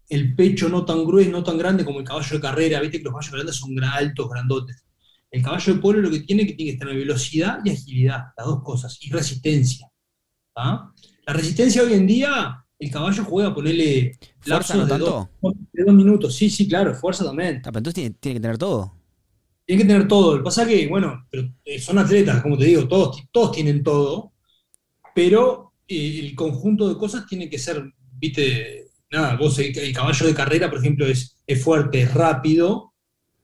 [0.08, 2.80] el pecho no tan grueso, no tan grande como el caballo de carrera.
[2.80, 4.84] Viste que los caballos grandes son altos, grandotes.
[5.30, 8.46] El caballo de polo lo que tiene que tiene que tener velocidad y agilidad, las
[8.46, 9.90] dos cosas, y resistencia.
[10.56, 10.92] ¿ah?
[11.26, 15.30] La resistencia hoy en día, el caballo juega a ponerle ¿Fuerza lapsos no de tanto?
[15.42, 16.34] dos, de dos minutos.
[16.34, 17.56] Sí, sí, claro, fuerza también.
[17.56, 18.92] Está, pero entonces tiene, tiene que tener todo.
[19.66, 20.38] Tiene que tener todo.
[20.38, 24.32] Que pasa que, bueno, pero, eh, son atletas, como te digo, todos, todos tienen todo,
[25.14, 30.26] pero eh, el conjunto de cosas tiene que ser, viste, nada, vos, el, el caballo
[30.26, 32.94] de carrera, por ejemplo, es, es fuerte, es rápido,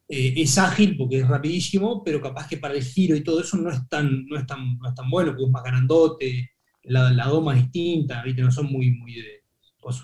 [0.08, 3.56] eh, es ágil porque es rapidísimo, pero capaz que para el giro y todo eso
[3.56, 6.50] no es tan, no es tan, no es tan bueno, porque es más grandote,
[6.85, 9.42] la, la doma es distinta, viste, no son muy, muy de...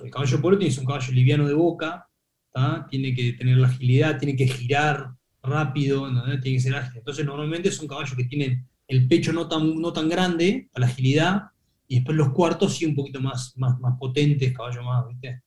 [0.05, 2.09] el caballo polo tiene que un caballo liviano de boca,
[2.53, 2.87] ¿tá?
[2.91, 6.23] tiene que tener la agilidad, tiene que girar rápido, ¿no?
[6.41, 6.99] tiene que ser ágil.
[6.99, 10.93] Entonces normalmente son caballos que tienen el pecho no tan, no tan grande para la
[10.93, 11.43] agilidad,
[11.87, 15.43] y después los cuartos sí un poquito más, más, más potentes, caballos más, ¿viste?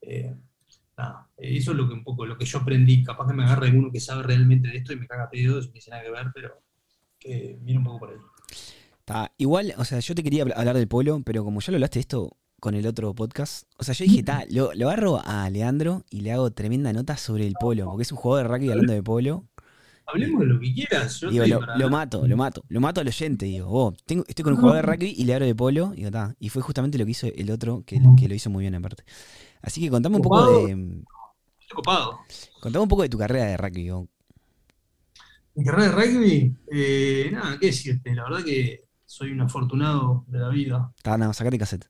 [0.00, 0.34] Eh,
[1.36, 3.04] eso es lo que un poco lo que yo aprendí.
[3.04, 5.70] Capaz que me agarre uno que sabe realmente de esto y me caga pedos y
[5.70, 6.62] tiene nada que ver, pero
[7.18, 9.28] que mire un poco por ahí.
[9.38, 12.02] Igual, o sea, yo te quería hablar del polo, pero como ya lo hablaste de
[12.02, 16.04] esto con el otro podcast, o sea, yo dije, ta, lo, lo agarro a Leandro
[16.10, 18.92] y le hago tremenda nota sobre el polo, porque es un jugador de rugby hablando
[18.92, 19.44] de polo.
[20.06, 21.20] Hablemos de lo que quieras.
[21.20, 24.24] Yo Digo, lo, para- lo mato, lo mato, lo mato al oyente, digo, vos, tengo,
[24.26, 26.62] estoy con un jugador de rugby y le hablo de polo, digo, ta, y fue
[26.62, 29.04] justamente lo que hizo el otro, que, que lo hizo muy bien aparte.
[29.62, 30.72] Así que contame un poco de,
[31.60, 32.18] Estoy copado.
[32.60, 34.06] contame un poco de tu carrera de rugby, vos.
[35.54, 40.38] Mi carrera de rugby, eh, nada, qué decirte, la verdad que soy un afortunado de
[40.38, 40.92] la vida.
[41.02, 41.86] Ta, no, sacate cassette.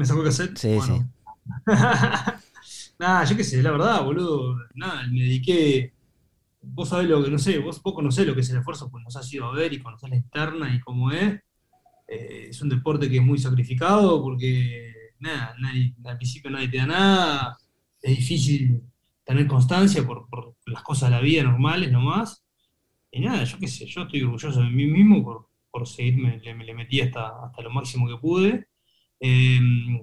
[0.00, 0.56] ¿Me sacó cassette?
[0.56, 1.12] Sí, Bueno.
[2.98, 4.56] Nada, yo qué sé, la verdad, boludo.
[4.74, 5.92] Nada, me dediqué.
[6.62, 9.04] Vos sabés lo que, no sé, vos, vos conocés lo que es el esfuerzo, pues
[9.04, 11.40] nos has ido a ver y conocés la interna y cómo es.
[12.08, 16.78] Eh, es un deporte que es muy sacrificado porque, nada, nadie- al principio nadie te
[16.78, 17.58] da nada.
[18.02, 18.82] Es difícil
[19.24, 22.44] tener constancia por, por las cosas de la vida normales nomás.
[23.12, 26.54] Y nada, yo qué sé, yo estoy orgulloso de mí mismo por, por seguirme, le,
[26.54, 28.68] me le metí hasta, hasta lo máximo que pude.
[29.20, 29.60] Eh,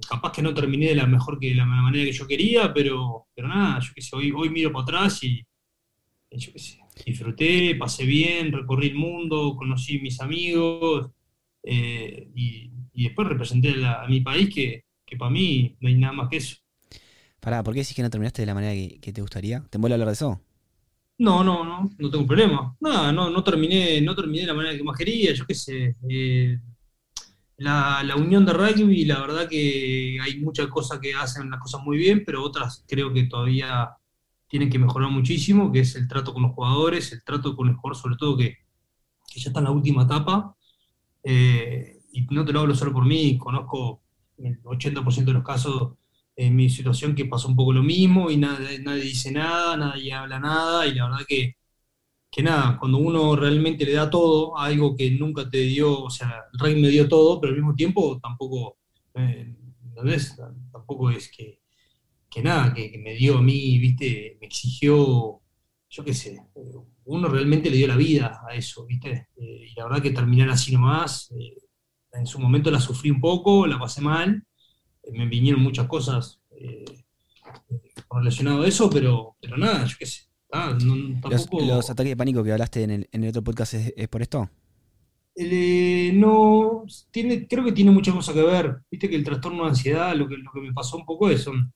[0.10, 3.28] capaz que no terminé de la mejor que de la manera que yo quería, pero,
[3.36, 5.44] pero nada, yo qué sé, hoy, hoy miro para atrás y,
[6.32, 11.12] yo qué sé, disfruté, pasé bien, recorrí el mundo, conocí mis amigos
[11.64, 15.90] eh, y, y después representé a, la- a mi país que, que para mí no
[15.90, 16.58] hay nada más que eso.
[17.40, 19.64] Pará, ¿por qué decís que no terminaste de la manera que, que te gustaría?
[19.70, 20.42] ¿Te mola hablar de eso?
[21.20, 22.76] No, no, no, no tengo problema.
[22.80, 25.96] Nada, no, no terminé, no terminé de la manera que más quería, yo qué sé.
[26.10, 26.60] eh,
[27.58, 31.82] la, la unión de rugby, la verdad que hay muchas cosas que hacen las cosas
[31.84, 33.98] muy bien, pero otras creo que todavía
[34.48, 37.76] tienen que mejorar muchísimo, que es el trato con los jugadores, el trato con el
[37.76, 38.58] jugador, sobre todo que,
[39.36, 40.56] ya está en la última etapa.
[41.24, 44.02] eh, y no te lo hablo solo por mí, conozco
[44.38, 45.94] el 80% de los casos
[46.36, 50.14] en mi situación que pasó un poco lo mismo y nadie, nadie dice nada, nadie
[50.14, 51.58] habla nada, y la verdad que,
[52.38, 56.44] que nada, cuando uno realmente le da todo algo que nunca te dio, o sea,
[56.54, 58.78] el rey me dio todo, pero al mismo tiempo tampoco,
[59.16, 59.56] eh,
[59.90, 60.38] ¿entendés?
[60.72, 61.62] Tampoco es que,
[62.30, 65.42] que nada, que, me dio a mí, viste, me exigió,
[65.90, 66.38] yo qué sé,
[67.06, 70.50] uno realmente le dio la vida a eso, viste, Eh, y la verdad que terminar
[70.52, 71.58] así nomás, eh,
[72.14, 74.44] en su momento la sufrí un poco, la pasé mal,
[75.02, 76.86] eh, me vinieron muchas cosas eh,
[78.12, 80.27] relacionado a eso, pero, pero nada, yo qué sé.
[80.52, 83.44] Ah, no- ¿Los, tampoco, los ataques de pánico que hablaste en el, en el otro
[83.44, 84.50] podcast es, es por esto?
[85.36, 88.78] eh, no, tiene, creo que tiene muchas cosas que ver.
[88.90, 91.44] Viste que el trastorno de ansiedad, lo que, lo que me pasó un poco es,
[91.44, 91.74] son,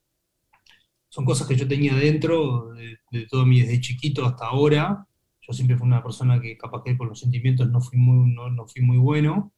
[1.09, 5.05] son cosas que yo tenía dentro de, de todo mi, desde chiquito hasta ahora.
[5.41, 8.49] Yo siempre fui una persona que capaz que con los sentimientos no fui muy, no,
[8.49, 9.53] no fui muy bueno.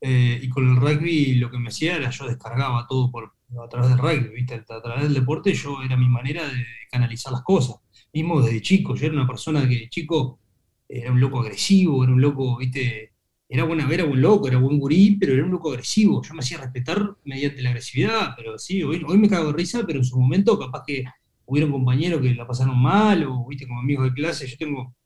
[0.00, 3.32] Eh, y con el rugby lo que me hacía era yo descargaba todo por,
[3.64, 4.54] a través del rugby, ¿viste?
[4.56, 7.76] A través del deporte yo era mi manera de, canalizar las cosas.
[8.18, 10.40] Mismo desde chico, yo era una persona que de chico
[10.88, 13.12] era un loco agresivo, era un loco, ¿viste?
[13.48, 16.20] Era buena, era buen loco, era buen gurí, pero era un loco agresivo.
[16.22, 20.00] Yo me hacía respetar mediante la agresividad, pero sí, hoy, me cago de risa, pero
[20.00, 21.04] en su momento capaz que
[21.46, 24.48] hubieron compañeros que la pasaron mal, o viste, como amigos de clase.
[24.48, 24.96] Yo tengo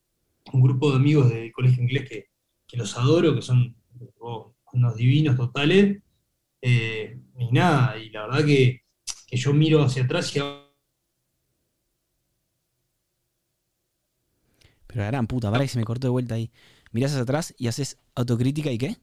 [0.54, 2.24] un grupo de amigos del colegio inglés que,
[2.66, 3.76] que los adoro, que son
[4.20, 6.02] oh, unos divinos totales.
[6.62, 8.82] eh, y nada, y la verdad que,
[9.26, 10.40] que yo miro hacia atrás y
[14.92, 16.50] Pero la gran puta, pará que se me cortó de vuelta ahí.
[16.92, 18.96] Mirás hacia atrás y haces autocrítica y qué?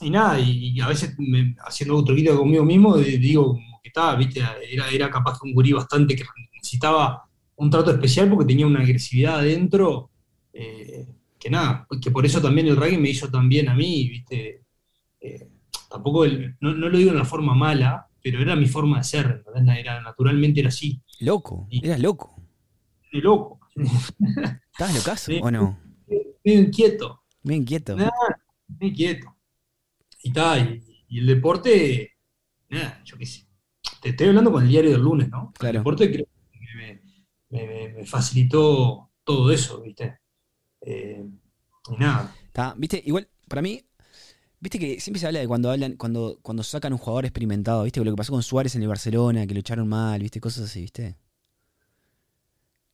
[0.00, 4.16] Y nada, y, y a veces me- haciendo autocrítica conmigo mismo, digo como que estaba,
[4.16, 7.24] viste, era, era capaz que un gurí bastante que necesitaba
[7.56, 10.10] un trato especial porque tenía una agresividad adentro,
[10.52, 11.06] eh,
[11.38, 14.60] que nada, que por eso también el rugby me hizo tan bien a mí, viste,
[15.20, 15.48] Eh,
[15.90, 19.04] tampoco, el- no, no lo digo de una forma mala, pero era mi forma de
[19.04, 19.78] ser, ¿entendés?
[19.80, 22.36] Era, naturalmente era así, Loco, Y- eras loco.
[23.12, 23.60] de loco,
[24.72, 25.40] ¿Estabas locazo Sí.
[25.42, 25.78] o no?
[26.44, 27.22] medio inquieto.
[27.42, 27.96] Bien quieto.
[27.96, 28.10] Nada,
[28.68, 29.36] muy quieto.
[30.22, 32.12] Y está, y, y el deporte,
[32.68, 33.46] nada, yo qué sé.
[34.00, 35.52] Te estoy hablando con el diario del lunes, ¿no?
[35.58, 35.78] Claro.
[35.78, 37.00] El deporte creo que me,
[37.50, 40.18] me- me- me facilitó todo eso, ¿viste?
[40.80, 41.24] Eh,
[41.90, 42.34] y nada.
[42.46, 43.84] Está, viste, igual, para mí,
[44.60, 48.02] viste que siempre se habla de cuando hablan, cuando, cuando sacan un jugador experimentado, viste,
[48.04, 50.80] lo que pasó con Suárez en el Barcelona, que lo echaron mal, viste, cosas así,
[50.82, 51.16] viste.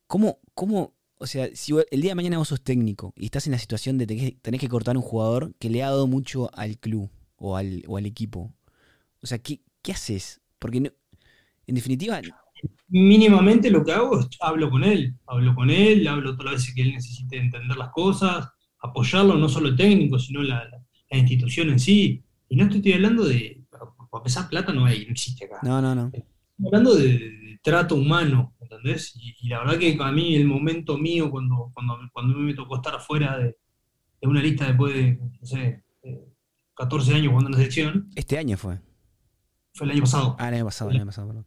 [0.07, 3.53] ¿Cómo, cómo, o sea, si el día de mañana vos sos técnico y estás en
[3.53, 6.79] la situación de que tenés que cortar un jugador que le ha dado mucho al
[6.79, 8.53] club o al, o al equipo,
[9.23, 10.41] o sea, ¿qué, qué haces?
[10.59, 10.91] Porque no-
[11.67, 12.21] en definitiva,
[12.89, 16.75] Mínimamente lo que hago es hablo con él, hablo con él, hablo todas las veces
[16.75, 18.49] que él necesite entender las cosas,
[18.81, 22.23] apoyarlo, no solo el técnico, sino la, la- la institución en sí.
[22.49, 23.63] Y no te estoy hablando de,
[24.11, 25.61] para pesar plata no hay, no existe acá.
[25.61, 26.15] no, no, no.
[26.67, 29.15] hablando de, de trato humano, ¿entendés?
[29.17, 32.77] Y, y la verdad que a mí el momento mío, cuando, cuando, cuando me tocó
[32.77, 33.57] estar fuera de,
[34.21, 36.25] de una lista después de, no sé, eh,
[36.75, 38.81] 14 años jugando en la selección, Este año fue.
[39.75, 40.37] fue el año pasado.
[40.39, 41.47] Ah, el año pasado, el año pasado, perdón.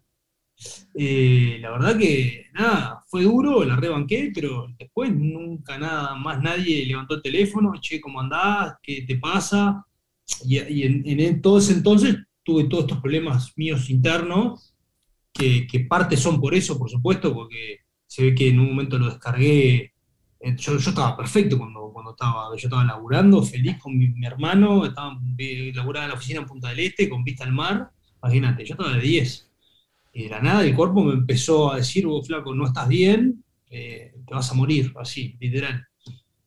[0.94, 6.86] Eh, la verdad que nada, fue duro, la rebanqué, pero después nunca nada más nadie
[6.86, 8.76] levantó el teléfono, che, ¿cómo andás?
[8.84, 9.86] ¿Qué te pasa?
[10.46, 14.76] Y, y en, en todo ese entonces tuve todos estos problemas míos internos,
[15.34, 18.98] que, que parte son por eso, por supuesto, porque se ve que en un momento
[19.00, 19.94] lo descargué.
[20.40, 24.26] eh, Yo, yo estaba perfecto cuando, cuando estaba, yo estaba laburando, feliz con mi, mi
[24.26, 27.90] hermano, estaba eh, laburaba en la oficina en Punta del Este, con vista al mar,
[28.24, 29.50] imagínate, yo estaba de 10.
[30.14, 33.44] Y de la nada el cuerpo me empezó a decir, vos flaco, no estás bien,
[33.70, 35.86] eh, te vas a morir, así, literal.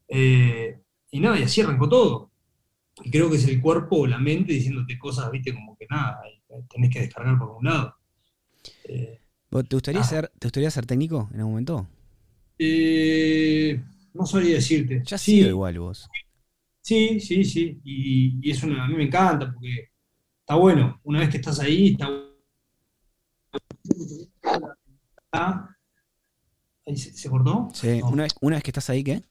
[0.08, 0.78] Eh,
[1.10, 2.30] y nada, y así arrancó todo.
[3.04, 6.20] Y creo que es el cuerpo o la mente diciéndote cosas, viste, como que nada,
[6.70, 7.93] tenés que descargar por un lado.
[8.84, 10.04] Eh, ¿Vos ¿Te gustaría, Ah.
[10.04, 11.86] ser, ¿Te gustaría ser técnico en algún momento?
[12.58, 13.82] eh,
[14.14, 15.02] no sabría decirte.
[15.04, 16.08] Ya has Sí, sido igual vos.
[16.82, 17.80] Sí, sí, sí.
[17.84, 19.88] Y, y es una, a mí me encanta porque
[20.40, 21.00] está bueno.
[21.04, 22.08] Una vez que estás ahí, está
[25.32, 25.68] Ah,
[26.86, 27.68] ahí se, ¿se cortó?
[27.74, 28.08] Sí, No.
[28.08, 29.22] una, vez, una vez que estás ahí, ¿qué?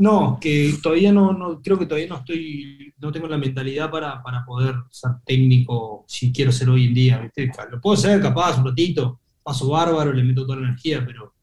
[0.00, 4.22] No, que todavía no, no, creo que todavía no estoy, no tengo la mentalidad para,
[4.22, 7.50] para poder ser técnico si quiero ser hoy en día, ¿viste?
[7.70, 11.34] Lo puedo ser capaz un ratito, paso bárbaro, le meto toda la energía, pero,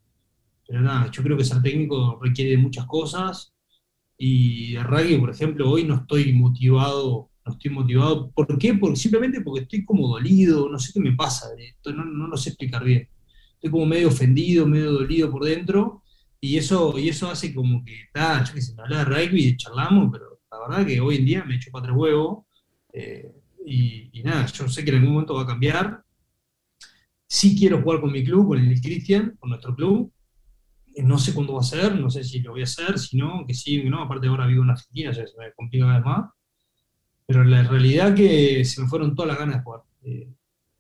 [0.68, 3.54] pero nada, yo creo que ser técnico requiere de muchas cosas
[4.18, 8.74] y de rugby, por ejemplo, hoy no estoy motivado, no estoy motivado, ¿por qué?
[8.74, 11.50] Porque, simplemente porque estoy como dolido, no sé qué me pasa,
[11.86, 13.08] no, no lo sé explicar bien.
[13.54, 16.02] Estoy como medio ofendido, medio dolido por dentro.
[16.40, 19.58] Y eso, y eso hace como que, ah, yo qué sé, me habla de rugby,
[19.58, 22.46] charlamos, pero la verdad que hoy en día me echo para tres huevos.
[22.94, 23.32] eh,
[23.66, 26.04] y, y nada, yo sé que en algún momento va a cambiar.
[27.28, 30.12] Sí quiero jugar con mi club, con el Cristian, con nuestro club.
[30.96, 33.18] Eh, No sé cuándo va a ser, no sé si lo voy a hacer, si
[33.18, 34.04] no, que sí, que no.
[34.04, 36.32] Aparte ahora vivo en Argentina, ya se me complica cada vez más.
[37.26, 39.82] Pero la realidad que se me fueron todas las ganas de jugar.
[40.04, 40.30] Eh,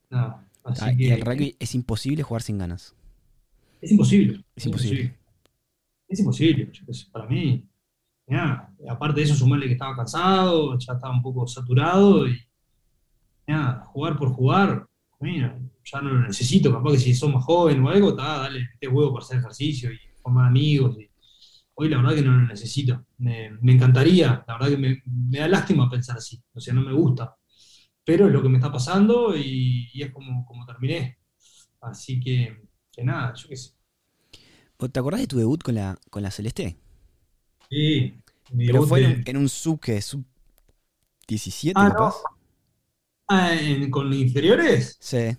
[0.10, 2.96] nada, así Ah, y que el rugby es imposible jugar sin ganas.
[3.82, 4.44] es imposible.
[4.56, 5.04] Es imposible.
[5.04, 5.18] Es imposible,
[6.08, 7.68] qué sé, para mí.
[8.28, 12.38] Nada, aparte de eso, sumarle que estaba cansado, ya estaba un poco saturado y
[13.48, 14.86] nada, jugar por jugar,
[15.22, 18.70] mira, ya no lo necesito, capaz que si sos más joven o algo, ta, dale,
[18.80, 20.98] te huevo para hacer ejercicio y formar amigos.
[21.76, 23.06] hoy la verdad que no lo necesito.
[23.20, 27.36] Me, encantaría, la verdad que me, da lástima pensar así, o sea, no me gusta.
[28.04, 31.20] Pero es lo que me está pasando y, es como, como terminé.
[31.82, 32.64] Así que
[33.04, 33.77] nada, yo qué sé.
[34.80, 36.78] ¿Vos ¿Te acordás de tu debut con la, con la Celeste?
[37.70, 38.14] Sí,
[38.52, 40.24] mi Pero debut fue en, de- un- en un sub que sub
[41.28, 41.94] 17, Ah, no.
[41.96, 42.16] capaz.
[43.28, 44.98] Ah, en- ¿con inferiores?
[45.00, 45.36] Sí.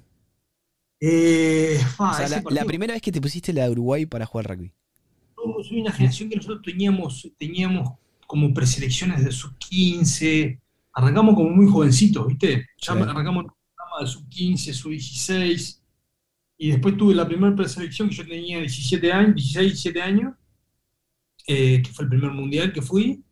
[1.01, 4.48] Eh, fa, O sea, la, primera vez que te pusiste la de Uruguay para jugar
[4.48, 4.72] rugby.
[5.37, 7.90] Yo soy una generación que nosotros teníamos, teníamos
[8.27, 10.61] como preselecciones de sub 15,
[10.92, 12.66] arrancamos como muy jovencitos, ¿viste?
[12.83, 12.98] Ya Sí.
[13.01, 15.83] arrancamos en un programa de sub 15, sub 16,
[16.58, 20.34] y después tuve la primera preselección que yo tenía 17 años, 16, 17 años,
[21.46, 23.24] eh, que fue el primer mundial que fui,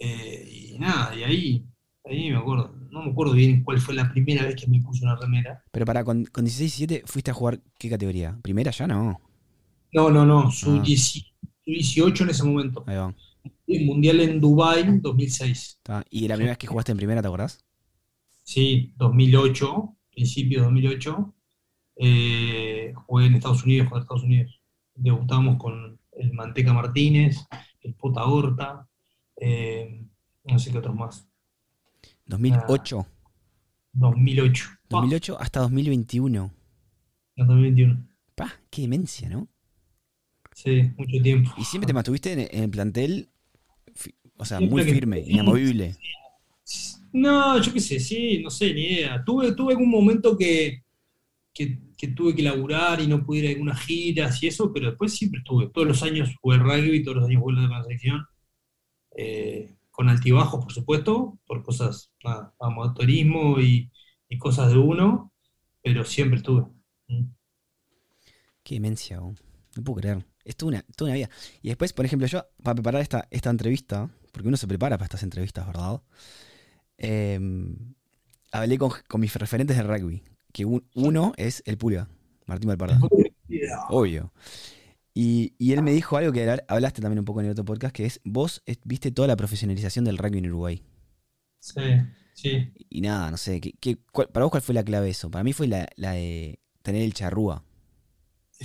[0.00, 1.66] eh, y nada, y ahí,
[2.04, 5.04] ahí me acuerdo, no me acuerdo bien cuál fue la primera vez que me puse
[5.04, 5.62] una remera.
[5.70, 8.38] Pero para con, con 16 y 17 fuiste a jugar ¿qué categoría?
[8.42, 8.86] ¿Primera ya?
[8.86, 9.20] No.
[9.92, 10.84] No, no, no, sub Ah.
[11.64, 12.84] 18 en ese momento.
[12.86, 13.14] Ahí va.
[13.66, 15.76] El mundial en Dubai 2006.
[15.78, 16.02] Está.
[16.10, 17.64] ¿Y la primera vez que jugaste en primera, te acordás?
[18.42, 21.34] Sí, 2008, principio de 2008.
[21.98, 24.60] Eh, jugué en Estados Unidos contra Estados Unidos.
[24.94, 27.36] Debutamos con el Manteca Martínez,
[27.82, 28.88] el Pota Horta,
[29.36, 30.04] eh,
[30.44, 31.28] no sé qué otros más.
[32.26, 33.06] 2008.
[33.92, 34.68] 2008.
[34.88, 36.50] Pa, 2008 hasta 2021.
[37.36, 38.06] no, 2021.
[38.34, 39.48] Pa, qué demencia, ¿no?
[40.54, 41.50] Sí, mucho tiempo.
[41.56, 43.28] Y siempre te mantuviste en, en el plantel,
[44.36, 45.96] o sea, Siempre muy que- firme, inamovible.
[47.12, 49.24] No, yo qué sé, sí, no sé, ni idea.
[49.24, 50.84] Tuve, tuve algún momento que,
[51.54, 54.90] que, que tuve que laburar y no pude ir a algunas giras y eso, pero
[54.90, 55.68] después siempre estuve.
[55.70, 58.24] Todos los años jugué rugby, todos los años jugué la selección.
[59.16, 63.90] Eh, con altibajos, por supuesto, por cosas, nada, amateurismo y,
[64.28, 65.32] y cosas de uno,
[65.82, 66.66] pero siempre estuve.
[67.08, 67.24] Mm.
[68.62, 69.34] Qué demencia, no
[69.82, 70.24] puedo creer.
[70.44, 71.28] Es toda una, una vida.
[71.62, 75.06] Y después, por ejemplo, yo, para preparar esta, esta entrevista, porque uno se prepara para
[75.06, 76.00] estas entrevistas, ¿verdad?
[76.96, 77.40] Eh,
[78.52, 82.08] hablé con, con mis referentes de rugby, que un- uno es el Pulga,
[82.46, 82.98] Martín Valparda,
[83.90, 84.32] obvio.
[85.14, 87.94] Y, y él me dijo algo que hablaste también un poco en el otro podcast,
[87.94, 90.82] que es, vos viste toda la profesionalización del rugby en Uruguay.
[91.60, 91.80] Sí,
[92.34, 92.72] Sí.
[92.88, 95.28] Y nada, no sé, ¿qué, qué- cuál- ¿para vos cuál fue la clave de eso?
[95.28, 97.64] Para mí fue la, la de tener el charrúa.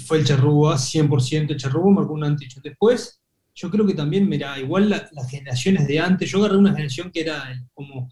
[0.05, 3.19] Fue el Charrúa, 100% el Charrúa, marcó un un después.
[3.55, 7.11] Yo creo que también, mira, igual la- las generaciones de antes, yo agarré una generación
[7.11, 7.43] que era
[7.73, 8.09] como,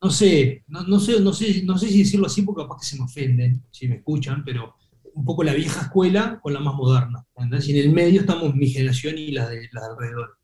[0.00, 2.86] no sé, no, no sé, no sé, no sé si decirlo así porque capaz que
[2.86, 4.74] se me ofenden, si me escuchan, pero
[5.14, 7.24] un poco la vieja escuela con la más moderna.
[7.36, 7.68] ¿entendés?
[7.68, 10.38] Y en el medio estamos mi generación y las de, las de alrededor.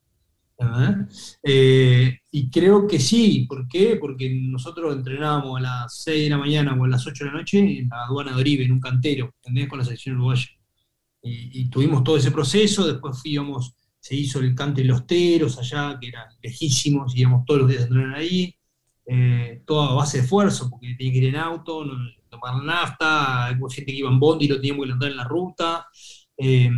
[1.43, 3.97] Eh, y creo que sí, ¿por qué?
[4.01, 7.37] Porque nosotros entrenábamos a las 6 de la mañana o a las 8 de la
[7.39, 9.69] noche en la aduana de Oribe, en un cantero, ¿entendés?
[9.69, 10.49] Con la selección uruguaya.
[11.23, 15.59] Y, y tuvimos todo ese proceso, después fuimos, se hizo el cante de los teros
[15.59, 18.55] allá, que era lejísimos, íbamos todos los días a entrenar ahí,
[19.07, 21.95] eh, todo a base de esfuerzo, porque tenía que ir en auto, no,
[22.31, 25.25] tomar nafta, hubo gente que iba en bondi y lo teníamos que levantar en la
[25.25, 25.87] ruta.
[26.39, 26.71] eh,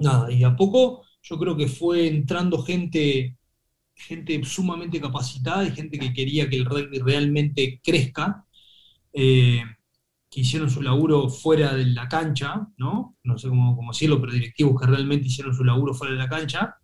[0.00, 3.36] nada, y a poco yo creo que fue entrando gente,
[3.94, 8.44] gente sumamente capacitada y gente que quería que el rugby realmente crezca,
[9.12, 9.62] eh,
[10.30, 13.16] que hicieron su laburo fuera de la cancha, ¿no?
[13.24, 16.28] No sé cómo, cómo decirlo, pero directivos que realmente hicieron su laburo fuera de la
[16.28, 16.76] cancha.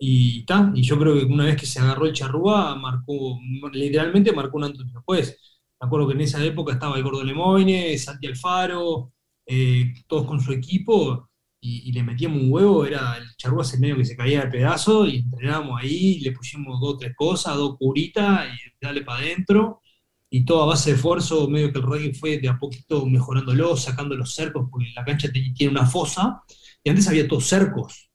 [0.00, 3.38] Y, ta, y yo creo que una vez que se agarró el charrúa, marcó,
[3.72, 5.36] literalmente marcó un antes y después.
[5.80, 9.12] Me acuerdo que en esa época estaba el Gordo Lemoyne, Santi Alfaro,
[9.46, 11.28] eh, todos con su equipo,
[11.60, 15.06] y, le metíamos un huevo, era el charrúa ese medio que se caía de pedazo,
[15.06, 19.82] y entrenábamos ahí, le pusimos dos, tres cosas, dos curitas, y dale para adentro,
[20.30, 23.76] y todo a base de esfuerzo, medio que el rugby fue de a poquito mejorándolo,
[23.76, 26.42] sacando los cercos, porque la cancha tiene una fosa,
[26.84, 28.07] y antes había todos cercos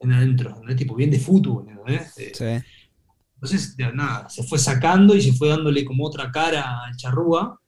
[0.00, 0.76] en adentro, ¿no?
[0.76, 1.86] tipo bien de fútbol, ¿no?
[1.88, 2.44] Eh, Sí.
[3.34, 7.58] entonces, nada, se fue sacando y se fue dándole como otra cara al charrúa.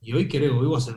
[0.00, 0.90] Y hoy creo, hoy vos,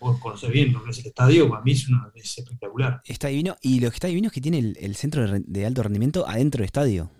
[0.00, 3.00] vos conocés bien lo que es el estadio, para mí es, una- es espectacular.
[3.04, 3.56] Está divino.
[3.60, 6.58] Y lo que está divino es que tiene el, el centro de, alto rendimiento adentro
[6.60, 7.10] del estadio.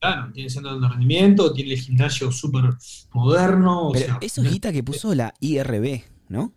[0.00, 2.64] Claro, tiene centro de rendimiento, tiene el gimnasio súper
[3.12, 3.88] moderno.
[3.88, 6.52] o Pero sea, eso es guita que puso la IRB, ¿no?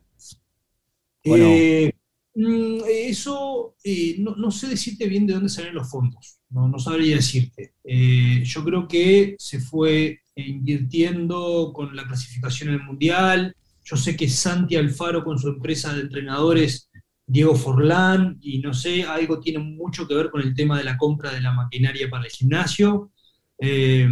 [1.25, 1.35] ¿O?
[1.35, 1.93] Eh,
[2.33, 7.15] eso eh, no, no sé decirte bien de dónde salen los fondos, no, no sabría
[7.17, 7.73] decirte.
[7.83, 13.55] Eh, yo creo que se fue invirtiendo con la clasificación en el Mundial.
[13.83, 16.89] Yo sé que Santi Alfaro con su empresa de entrenadores,
[17.25, 20.97] Diego Forlán, y no sé, algo tiene mucho que ver con el tema de la
[20.97, 23.11] compra de la maquinaria para el gimnasio.
[23.59, 24.07] Eh,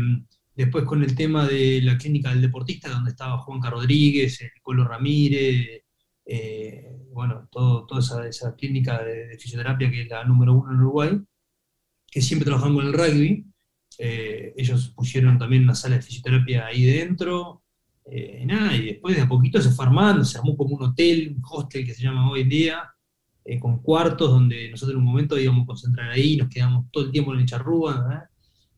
[0.55, 4.86] después con el tema de la clínica del deportista, donde estaba Juanca Rodríguez, el Colo
[4.86, 5.84] Ramírez,
[6.31, 10.71] eh, bueno, todo, toda esa, esa clínica de, de fisioterapia que es la número uno
[10.71, 11.19] en Uruguay,
[12.11, 13.45] que siempre trabajan con el rugby.
[13.97, 17.63] Eh, ellos pusieron también una sala de fisioterapia ahí dentro.
[18.05, 21.35] eh, nada, y después de a poquito se fue armando, se armó como un hotel,
[21.35, 22.83] un hostel que se llama hoy en día,
[23.45, 27.05] eh, con cuartos donde nosotros en un momento íbamos a concentrar ahí, nos quedamos todo
[27.05, 28.27] el tiempo en el charrúa,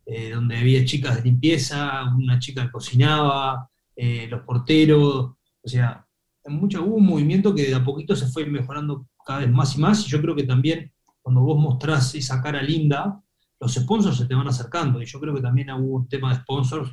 [0.06, 0.32] ¿eh?
[0.34, 6.06] Donde había chicas de limpieza, una chica que cocinaba, eh, los porteros, o sea,
[6.50, 9.80] mucho, hubo un movimiento que de a poquito se fue mejorando cada vez más y
[9.80, 13.22] más, y yo creo que también cuando vos mostrás esa cara linda,
[13.60, 16.42] los sponsors se te van acercando, y yo creo que también hubo un tema de
[16.42, 16.92] sponsors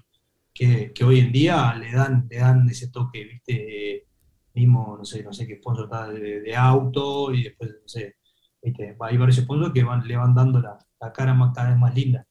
[0.52, 4.06] que, que hoy en día le dan, le dan ese toque, ¿viste?
[4.54, 8.16] Mismo, no sé, no sé qué sponsor está de, auto, y después, no sé,
[8.62, 8.96] ¿viste?
[9.00, 11.94] hay varios sponsors que van, le van dando la, la cara más, cada vez más
[11.94, 12.26] linda.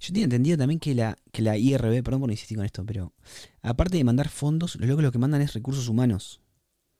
[0.00, 3.12] Yo tenía entendido también que la, que la IRB, perdón por insistir con esto, pero
[3.62, 6.40] aparte de mandar fondos, los locos lo que mandan es recursos humanos.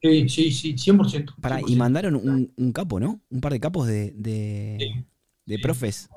[0.02, 1.34] Sí, sí, sí, 100%.
[1.40, 1.76] Para, y 100%.
[1.76, 3.20] mandaron un, un capo, ¿no?
[3.30, 5.06] Un par de capos de, de, Sí.
[5.46, 5.60] de Sí.
[5.60, 6.10] profes.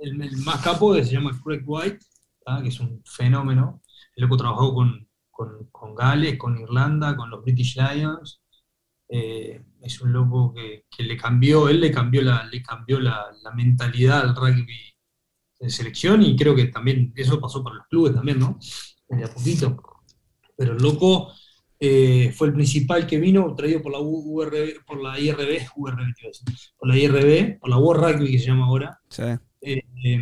[0.00, 1.98] el, el más capo que se llama Craig White,
[2.44, 2.62] ¿tá?
[2.62, 3.82] que es un fenómeno.
[4.14, 8.40] El loco trabajó con, con, con Gales, con Irlanda, con los British Lions.
[9.08, 13.26] Eh, es un loco que, que le cambió, él le cambió la, le cambió la,
[13.42, 14.95] la mentalidad al rugby
[15.58, 18.58] de selección y creo que también eso pasó para los clubes también, ¿no?
[19.08, 19.76] De a poquito.
[20.56, 21.32] Pero el loco
[21.78, 26.14] eh, fue el principal que vino, traído por la URB, por la IRB, URB,
[26.78, 29.22] por la IRB, por la World Rugby que se llama ahora, Sí.
[29.22, 30.20] eh, eh,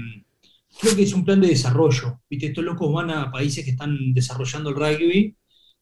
[0.80, 2.20] creo que es un plan de desarrollo.
[2.28, 2.46] ¿viste?
[2.46, 5.36] Estos locos van a países que están desarrollando el rugby.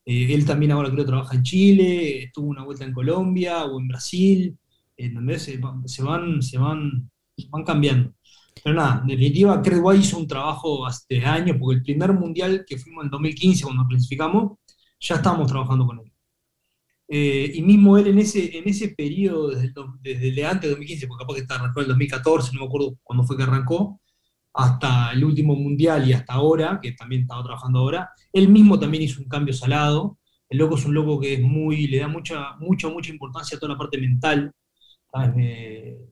[0.05, 3.89] Eh, él también ahora creo trabaja en Chile, estuvo una vuelta en Colombia o en
[3.89, 4.59] Brasil,
[4.97, 7.11] en donde se, van- se van, se van,
[7.51, 8.13] van cambiando.
[8.63, 12.79] Pero nada, en definitiva, White hizo un trabajo hace años, porque el primer mundial que
[12.79, 14.59] fuimos en 2015, cuando clasificamos,
[15.01, 16.13] ya estábamos trabajando con él.
[17.09, 19.73] Eh, y mismo él en ese, en ese periodo, desde,
[20.03, 22.97] desde antes de 2015, porque capaz que está- arrancó en el 2014, no me acuerdo
[23.03, 24.01] cuándo fue que arrancó,
[24.55, 29.03] hasta el último mundial y hasta ahora, que también estaba trabajando ahora, él mismo también
[29.05, 30.19] hizo un cambio salado.
[30.49, 33.61] El loco es un loco que es muy, le da mucha, mucha, mucha importancia a
[33.61, 34.53] toda la parte mental.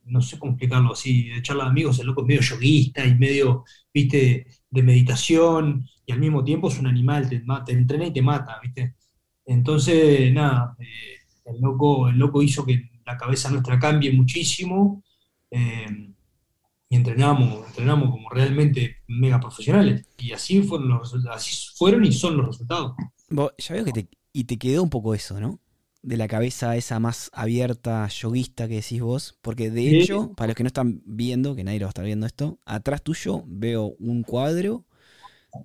[0.04, 3.14] No sé cómo explicarlo así, de charla de amigos, el loco es medio yoguista y
[3.14, 8.12] medio, viste, de meditación, y al mismo tiempo es un animal, te, te entrena y
[8.12, 8.96] te mata, ¿viste?
[9.46, 15.02] Entonces, nada, eh, el, loco, el loco hizo que la cabeza nuestra cambie muchísimo
[15.50, 16.12] eh,
[16.88, 20.06] y entrenamos, entrenamos como realmente mega profesionales.
[20.18, 22.94] Y así fueron, los, así fueron y son los resultados.
[23.58, 25.60] ya veo que te, y te quedó un poco eso, ¿no?
[26.02, 29.38] De la cabeza esa más abierta, yoguista que decís vos.
[29.42, 32.04] Porque de hecho, para los que no están viendo, que nadie lo va a estar
[32.04, 34.86] viendo esto, atrás tuyo veo un cuadro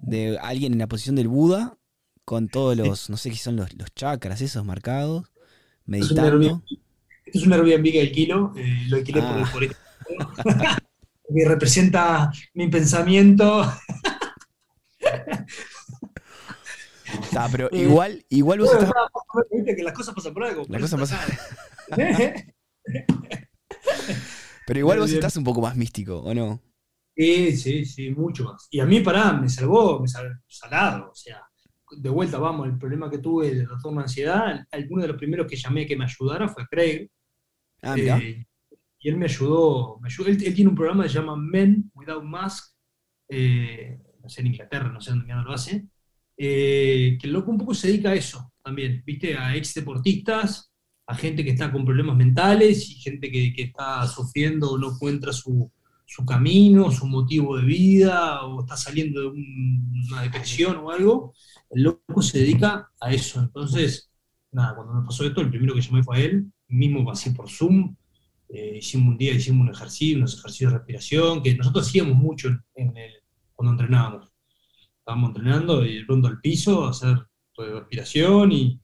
[0.02, 1.78] de alguien en la posición del Buda
[2.26, 5.32] con todos los, no sé qué son los, los chakras esos marcados,
[5.86, 6.64] meditando.
[7.26, 9.68] Este es un Airbnb que alquilo, eh, lo alquilé por, por
[11.36, 13.72] que representa mi pensamiento.
[17.22, 18.92] Está, pero igual, igual vos estás...
[19.66, 20.66] que las cosas pasan por algo.
[20.68, 21.20] Las cosas pasan.
[24.66, 26.62] pero igual vos estás un poco más místico, ¿o no?
[27.16, 28.68] Sí, sí, sí, mucho más.
[28.72, 31.12] Y a mí, pará, me salvó, me salvó salado.
[31.12, 31.42] O sea,
[31.92, 35.48] de vuelta, vamos, el problema que tuve de trastorno de ansiedad, alguno de los primeros
[35.48, 37.10] que llamé que me ayudara fue Craig.
[37.82, 38.46] Ah, eh,
[39.00, 42.24] y él me ayudó, me ayudó él, tiene un programa que se llama Men Without
[42.24, 42.76] Mask,
[43.30, 45.88] eh, no sé en Inglaterra, no sé dónde lo hace,
[46.38, 50.72] eh, que el loco un poco se dedica a eso también, viste, a ex deportistas,
[51.08, 54.94] a gente que está con problemas mentales y gente que, que está sufriendo o no
[54.94, 55.72] encuentra su,
[56.06, 61.34] su camino, su motivo de vida, o está saliendo de una depresión o algo,
[61.70, 63.40] el loco se dedica a eso.
[63.40, 64.10] Entonces,
[64.52, 67.50] nada, cuando me pasó esto, el primero que llamé fue a él, mismo pasé por
[67.50, 67.96] Zoom,
[68.50, 72.50] eh, hicimos un día, hicimos un ejercicio, unos ejercicios de respiración, que nosotros hacíamos mucho
[72.76, 73.12] en el,
[73.54, 74.35] cuando entrenábamos.
[75.06, 77.16] Estábamos entrenando y de pronto al piso, hacer
[77.56, 78.82] respiración y,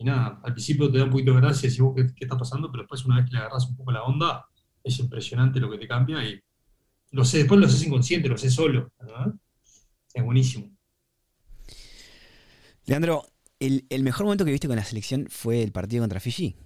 [0.00, 2.70] nada, al principio te da un poquito de gracia si vos qué, qué está pasando,
[2.70, 4.46] pero después una vez que le agarras un poco la onda,
[4.82, 6.40] es impresionante lo que te cambia y
[7.12, 8.90] lo sé, después lo haces inconsciente, lo sé solo.
[10.14, 10.70] Es buenísimo.
[12.86, 13.22] Leandro,
[13.60, 16.56] el, mejor momento que viste con la selección fue el partido contra Fiji.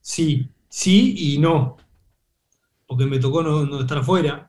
[0.00, 1.76] Sí, sí y no.
[2.86, 4.47] Porque me tocó no, estar afuera.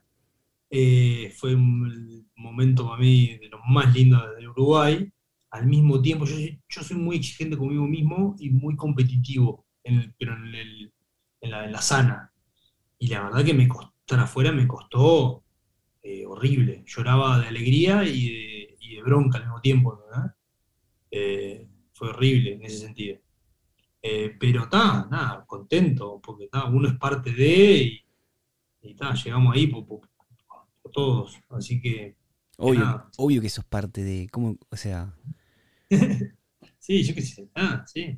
[0.70, 5.12] Eh, fue un momento para mí de los más lindos de Uruguay.
[5.50, 6.36] Al mismo tiempo, yo,
[6.82, 9.66] soy muy exigente conmigo mismo y muy competitivo,
[10.18, 12.32] pero en, la, sana.
[12.98, 15.44] Y la verdad que me costó estar afuera me costó
[16.02, 16.82] eh, horrible.
[16.86, 19.98] Lloraba de alegría y de, bronca al mismo tiempo.
[21.10, 23.18] Eh, fue horrible en ese sentido.
[24.02, 28.02] Eh, pero está, nada, contento, porque uno es parte de
[28.82, 30.00] y, llegamos ahí por,
[30.90, 31.38] todos.
[31.48, 32.16] Así que.
[32.58, 34.28] Obvio, obvio que sos parte de.
[34.30, 34.56] ¿Cómo?
[34.70, 35.14] O sea.
[36.78, 37.48] sí, yo qué sé.
[37.54, 38.16] Ah, sí.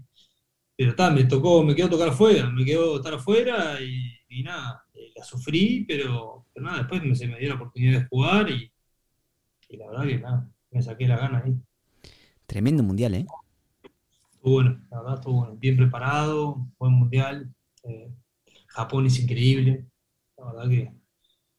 [0.77, 4.83] Pero está, me tocó, me quedó tocar afuera, me quedó estar afuera y nada
[5.16, 8.73] la sufrí, pero, nada, después me, se me dio la oportunidad de jugar y,
[9.70, 11.55] la verdad que nada, me saqué la gana ahí.
[12.47, 13.27] Tremendo mundial, ¿eh?
[14.33, 17.55] Estuvo bueno, la verdad estuvo bueno, bien preparado, buen mundial.
[17.85, 18.12] Eh,
[18.68, 19.87] Japón es increíble,
[20.37, 20.93] la verdad que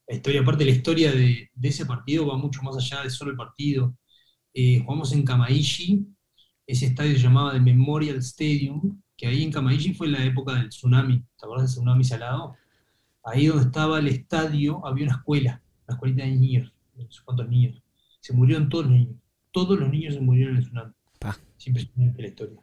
[0.08, 3.38] la historia, aparte la historia de, ese partido va mucho más allá de solo el
[3.38, 3.96] partido.
[4.54, 6.06] Eh, jugamos en Kamaishi,
[6.68, 10.70] ese estadio se llamaba The Memorial Stadium, que ahí en Kamaishi fue la época del
[10.70, 12.56] tsunami, ¿te acuerdas del tsunami salado?
[13.24, 17.48] ahí donde estaba el estadio había una escuela, una escuelita de niños, no sé cuántos
[17.50, 17.82] niños.
[18.20, 19.16] Se murieron todos los niños.
[19.52, 20.94] Todos los niños se murieron en el tsunami.
[21.58, 22.60] Es impresionante la historia.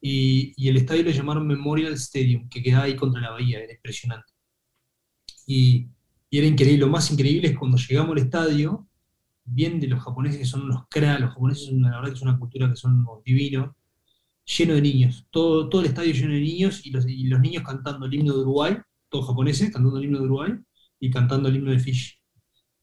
[0.00, 4.32] Y, el estadio lo llamaron Memorial Stadium, que quedaba ahí contra la bahía, era impresionante.
[5.46, 5.88] Y,
[6.38, 6.86] era increíble.
[6.86, 8.86] Lo más increíble es cuando llegamos al estadio,
[9.44, 12.38] bien de los japoneses que son unos cra, los japoneses, la verdad que es una
[12.38, 13.70] cultura que son divinos,
[14.44, 15.26] lleno de niños.
[15.30, 18.34] Todo, todo el estadio lleno de niños y los, y los niños cantando el himno
[18.34, 18.76] de Uruguay
[19.10, 20.52] todos japoneses, cantando el himno de Uruguay
[21.00, 22.18] y cantando el himno de Fish.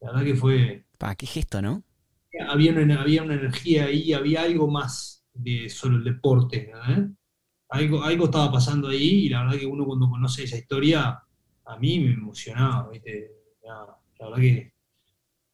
[0.01, 0.85] La verdad que fue...
[0.97, 1.83] ¿Para qué gesto, no?
[2.49, 6.71] Había una, había una energía ahí, había algo más de solo el deporte.
[7.69, 11.19] Algo, algo estaba pasando ahí y la verdad que uno cuando conoce esa historia,
[11.65, 12.91] a mí me emocionaba.
[13.67, 14.73] La, verdad que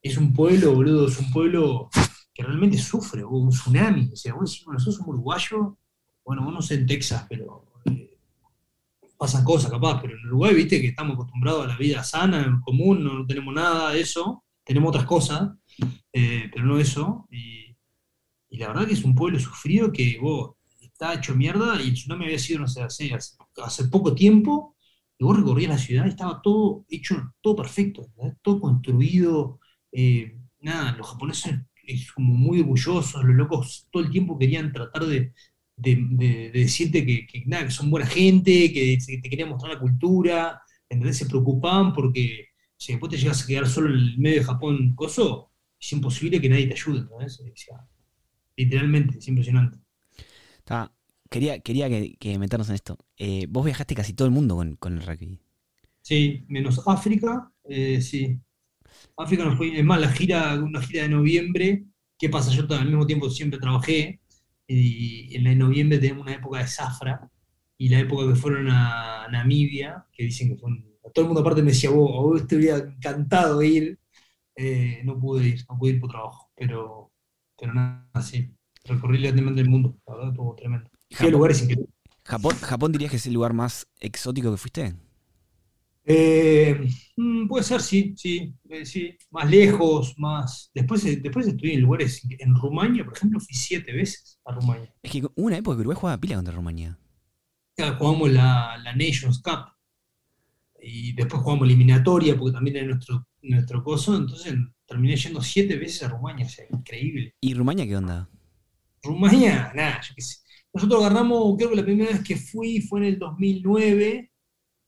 [0.01, 1.89] es un pueblo, boludo, es un pueblo
[2.33, 4.09] que realmente sufre, un tsunami.
[4.11, 5.77] O sea, vos decís, sos un uruguayo,
[6.23, 7.65] bueno, vos no sé en Texas, pero
[9.17, 12.59] pasan cosas capaz, pero en Uruguay, viste, que estamos acostumbrados a la vida sana, en
[12.59, 15.49] común, no, tenemos nada de eso, tenemos otras cosas,
[16.11, 17.27] eh, pero no eso.
[17.31, 17.73] Y,
[18.57, 22.25] la verdad que es un pueblo sufrido que vos está hecho mierda y el tsunami
[22.25, 24.75] había sido, no sé, hace, hace poco tiempo,
[25.17, 28.07] y vos recorrías la ciudad estaba todo hecho, todo perfecto,
[28.41, 29.59] todo construido,
[29.91, 35.05] eh, nada, los japoneses es como muy orgullosos, los locos todo el tiempo querían tratar
[35.05, 35.33] de,
[35.75, 41.17] de, decirte que, nada, que son buena gente, que te querían mostrar la cultura, ¿entendés?
[41.17, 42.47] Se preocupaban porque
[42.77, 46.39] si después te llegas a quedar solo en el medio de Japón, coso, es imposible
[46.39, 47.41] que nadie te ayude, ¿entendés?
[48.55, 49.77] Literalmente, es impresionante.
[50.59, 50.93] Está-
[51.33, 52.97] quería quería que, meternos en esto.
[53.17, 55.39] Eh, vos viajaste casi todo el mundo con, con el rugby.
[56.01, 58.39] Sí, menos África, eh, sí.
[59.17, 61.85] África no fue, es más, la gira, una gira de noviembre,
[62.17, 62.51] ¿qué pasa?
[62.51, 64.21] Yo al mismo tiempo siempre trabajé,
[64.67, 67.29] y en la de noviembre tenemos una época de zafra,
[67.77, 71.41] y la época que fueron a Namibia, que dicen que fue un- todo el mundo
[71.41, 73.99] aparte me decía, vos, a vos te hubiera encantado ir,
[74.55, 77.11] eh, no pude ir, no pude ir por trabajo, pero,
[77.57, 78.51] pero nada, sí,
[78.85, 80.91] recorrí el mundo, la verdad estuvo tremendo.
[81.13, 81.89] Japón, lugares increíbles.
[82.25, 84.95] Japón, Japón dirías que es el lugar más exótico que fuiste.
[86.05, 86.85] Eh,
[87.15, 90.69] mm, puede ser, sí, sí, eh, sí, más lejos, más.
[90.73, 94.93] Después, eh, después estuve en lugares, en Rumania, por ejemplo, fui siete veces a Rumania.
[95.01, 96.97] Es que hubo una época que Uruguay jugaba pila contra Rumania.
[97.77, 99.73] Ya jugamos la, la Nations Cup
[100.81, 104.53] y después jugamos eliminatoria porque también era nuestro, nuestro coso, entonces
[104.85, 107.33] terminé yendo siete veces a Rumania, o sea, increíble.
[107.39, 108.29] ¿Y Rumania qué onda?
[109.01, 110.37] Rumania, nada, yo qué sé.
[110.73, 114.31] Nosotros agarramos, creo que la primera vez que fui fue en el 2009,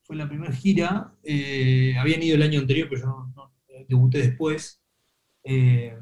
[0.04, 1.14] fue la primera gira.
[1.24, 4.82] eh, habían ido el año anterior, pero yo no, no, eh, debuté después.
[5.46, 5.98] eh,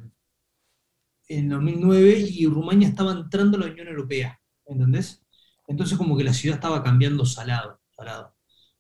[1.27, 5.23] en 2009 y Rumania estaba entrando a la Unión Europea, ¿entendés?
[5.67, 8.36] Entonces como que la ciudad estaba cambiando salado, salado.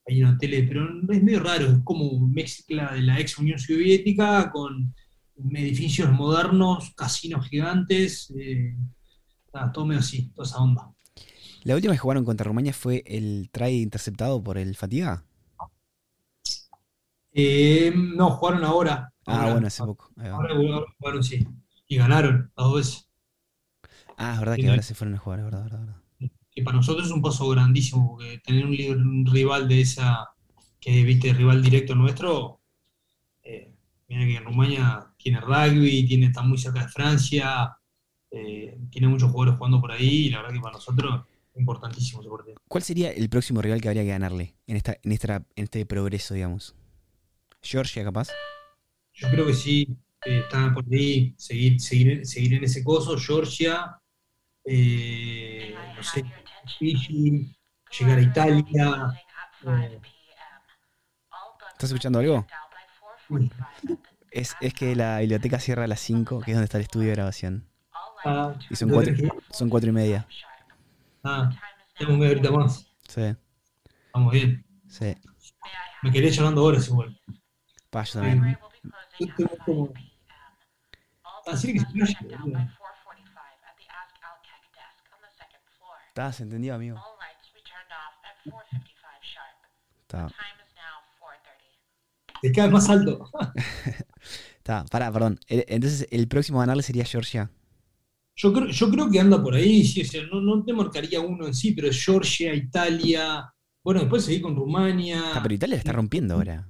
[0.05, 4.51] Hay en hoteles, pero es medio raro, es como mezcla de la ex Unión Soviética
[4.51, 4.93] con
[5.55, 8.75] edificios modernos, casinos gigantes, eh,
[9.53, 10.91] nada, todo medio así, toda esa onda.
[11.63, 15.23] La última que jugaron contra Rumania fue el try interceptado por el Fatiga.
[17.31, 19.13] Eh, no, jugaron ahora.
[19.25, 20.11] Ah, ahora, bueno, hace poco.
[20.17, 20.55] Ahora
[20.97, 21.47] jugaron, sí.
[21.87, 23.09] Y ganaron las dos veces.
[24.17, 26.01] Ah, es verdad que ahora se fueron a jugar, es verdad, verdad, verdad.
[26.55, 30.29] Y para nosotros es un paso grandísimo, porque tener un rival de esa,
[30.79, 32.61] que viste, rival directo nuestro,
[33.41, 33.73] eh,
[34.07, 37.75] mira que Rumania tiene rugby, tiene, está muy cerca de Francia,
[38.33, 42.21] eh, tiene muchos jugadores jugando por ahí, y la verdad que para nosotros es importantísimo
[42.21, 42.57] ese partido.
[42.67, 45.85] ¿Cuál sería el próximo rival que habría que ganarle en, esta, en, esta, en este
[45.85, 46.75] progreso, digamos?
[47.61, 48.29] ¿Georgia, capaz?
[49.13, 53.99] Yo creo que sí, eh, está por ahí, seguir, seguir, seguir en ese coso, Georgia,
[54.65, 56.23] eh, no sé,
[56.79, 57.55] Fiji,
[57.99, 59.13] llegar a Italia.
[59.67, 59.99] eh,
[61.73, 62.45] ¿Estás escuchando algo?
[63.29, 63.51] uy,
[64.31, 67.09] Es, es que la biblioteca cierra a las 5, que es donde está el estudio
[67.09, 67.67] de grabación.
[68.25, 69.13] Ah, Y son ¿no cuatro,
[69.51, 70.27] son cuatro y media.
[71.23, 71.49] Ah,
[71.97, 73.35] tengo media horita más, Sí,
[74.13, 74.65] vamos bien.
[74.87, 75.15] sí.
[76.01, 77.17] Me quedé llamando horas igual.
[77.89, 78.43] Pa, yo también.
[78.45, 78.57] Eh,
[79.19, 79.93] yo tengo como-
[81.45, 81.85] Así que se.
[86.09, 87.01] ¿Estás entendido, amigo?
[90.01, 90.27] Está,
[92.41, 93.29] Te quedas más alto.
[94.57, 95.39] está, pará, perdón.
[95.47, 97.49] El- Entonces, el próximo a ganarle sería Georgia.
[98.35, 101.21] Yo creo, yo creo que anda por ahí, sí, o sea, no, no te marcaría
[101.21, 103.45] uno en sí, pero Georgia, Italia,
[103.83, 105.21] bueno, después seguí con Rumania.
[105.35, 106.67] Ah, pero Italia la está rompiendo ahora.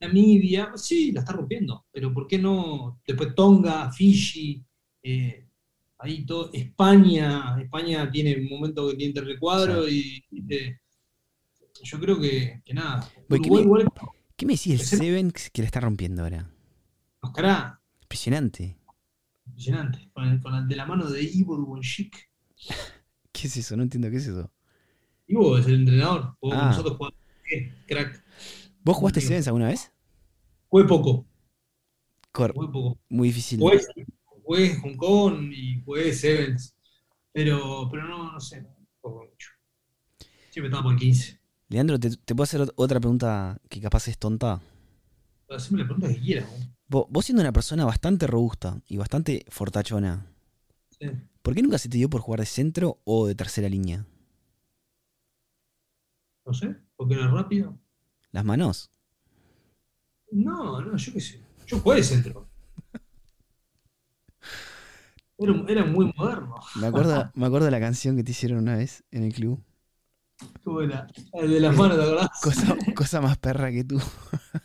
[0.00, 3.00] Namibia, sí, la está rompiendo, pero ¿por qué no?
[3.06, 4.62] Después Tonga, Fiji,
[5.02, 5.46] eh,
[5.98, 10.76] ahí todo, España, España tiene un momento que tiene el recuadro y eh,
[11.82, 13.08] yo creo que, que nada.
[13.28, 13.88] ¿qué me- igual
[14.36, 16.50] ¿Qué me decís del Ese- Seven que la está rompiendo ahora?
[17.22, 18.76] nos cará, Impresionante.
[19.60, 22.14] Impresionante, con, con la, de la mano de Ivo Dugonchik.
[23.32, 23.76] ¿Qué es eso?
[23.76, 24.50] No entiendo qué es eso.
[25.28, 26.66] Ivo es el entrenador, con Ah.
[26.66, 27.18] nosotros jugamos,
[27.52, 28.22] eh, crack.
[28.82, 29.20] ¿Vos jugaste.
[29.20, 29.90] Sevens alguna vez?
[30.68, 31.26] Jugué poco,
[32.32, 32.98] Cor- jugué poco.
[33.08, 33.58] muy difícil.
[33.60, 33.80] Jugué,
[34.44, 36.76] jugué Hong Kong y jugué Sevens,
[37.32, 38.64] pero, pero no, no sé,
[39.00, 39.48] juego mucho.
[40.50, 41.40] Siempre estaba por el 15.
[41.68, 44.60] Leandro, ¿te, te puedo hacer ot- otra pregunta que capaz es tonta?
[45.50, 46.48] Haceme la pregunta que quieras.
[46.88, 50.26] Vos, siendo una persona bastante robusta y bastante fortachona,
[50.98, 51.08] Sí.
[51.42, 54.06] ¿por qué nunca se te dio por jugar de centro o de tercera línea?
[56.46, 57.78] No sé, porque era rápido.
[58.32, 58.90] ¿Las manos?
[60.30, 61.40] No, no, yo qué sé.
[61.66, 62.48] Yo jugué de centro.
[65.38, 66.54] Era, era muy moderno.
[66.76, 69.62] Me acuerdo, me acuerdo de la canción que te hicieron una vez en el club.
[70.54, 72.28] Estuvo la, el de las manos, ¿te acordás?
[72.42, 74.00] Cosa, cosa más perra que tú.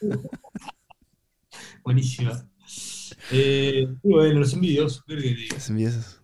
[1.83, 2.47] Buenísima.
[3.31, 5.57] Eh, bueno, los envidiosos, ¿qué querés que diga?
[5.57, 6.21] Es envidioso.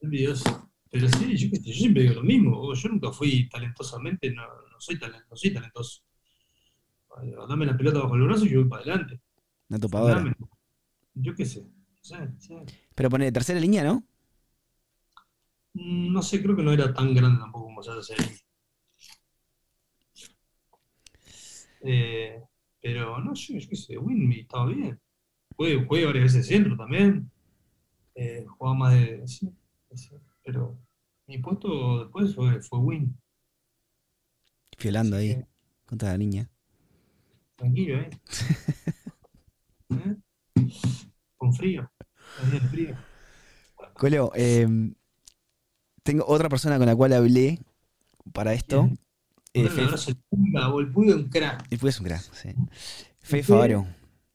[0.00, 0.70] Envidioso.
[0.90, 2.74] Pero sí, yo yo siempre digo lo mismo.
[2.74, 6.00] Yo nunca fui talentosamente, no, no soy, talen- no soy talentoso.
[7.10, 9.20] Vale, Dame la pelota bajo el brazo y yo voy para adelante.
[9.68, 10.14] Una topadora.
[10.16, 10.34] Dame.
[11.14, 11.66] Yo qué sé.
[12.02, 12.54] Sí, sí.
[12.94, 14.04] Pero pone tercera línea, ¿no?
[15.74, 18.36] Mm, No sé, creo que no era tan grande tampoco como se hace ahí.
[21.80, 22.42] Eh,
[22.80, 24.98] pero no sé, yo qué sé, Winmy estaba bien.
[25.56, 27.30] Jugué, jugué varias veces centro también.
[28.14, 29.26] eh, jugaba más de.
[29.26, 29.48] Sí,
[29.94, 30.10] sí,
[30.44, 30.78] pero
[31.26, 33.16] mi puesto después fue, fue win.
[34.76, 35.44] Fiolando ahí,
[35.86, 36.50] contra la niña.
[37.56, 38.10] tranquilo, ¿eh?
[39.90, 40.16] ¿Eh?
[41.36, 41.90] Con frío.
[42.36, 42.96] Hacía frío.
[44.34, 44.94] Em,
[46.02, 47.58] tengo otra persona con la cual hablé
[48.32, 48.84] para esto.
[48.84, 48.98] Bien.
[49.60, 51.66] Eh, Un Fe- abrazo al Pulga, o el Pulga es un crack.
[51.70, 52.48] y fue un crack, sí.
[53.20, 53.42] Fe Sí.
[53.42, 53.86] Favaro.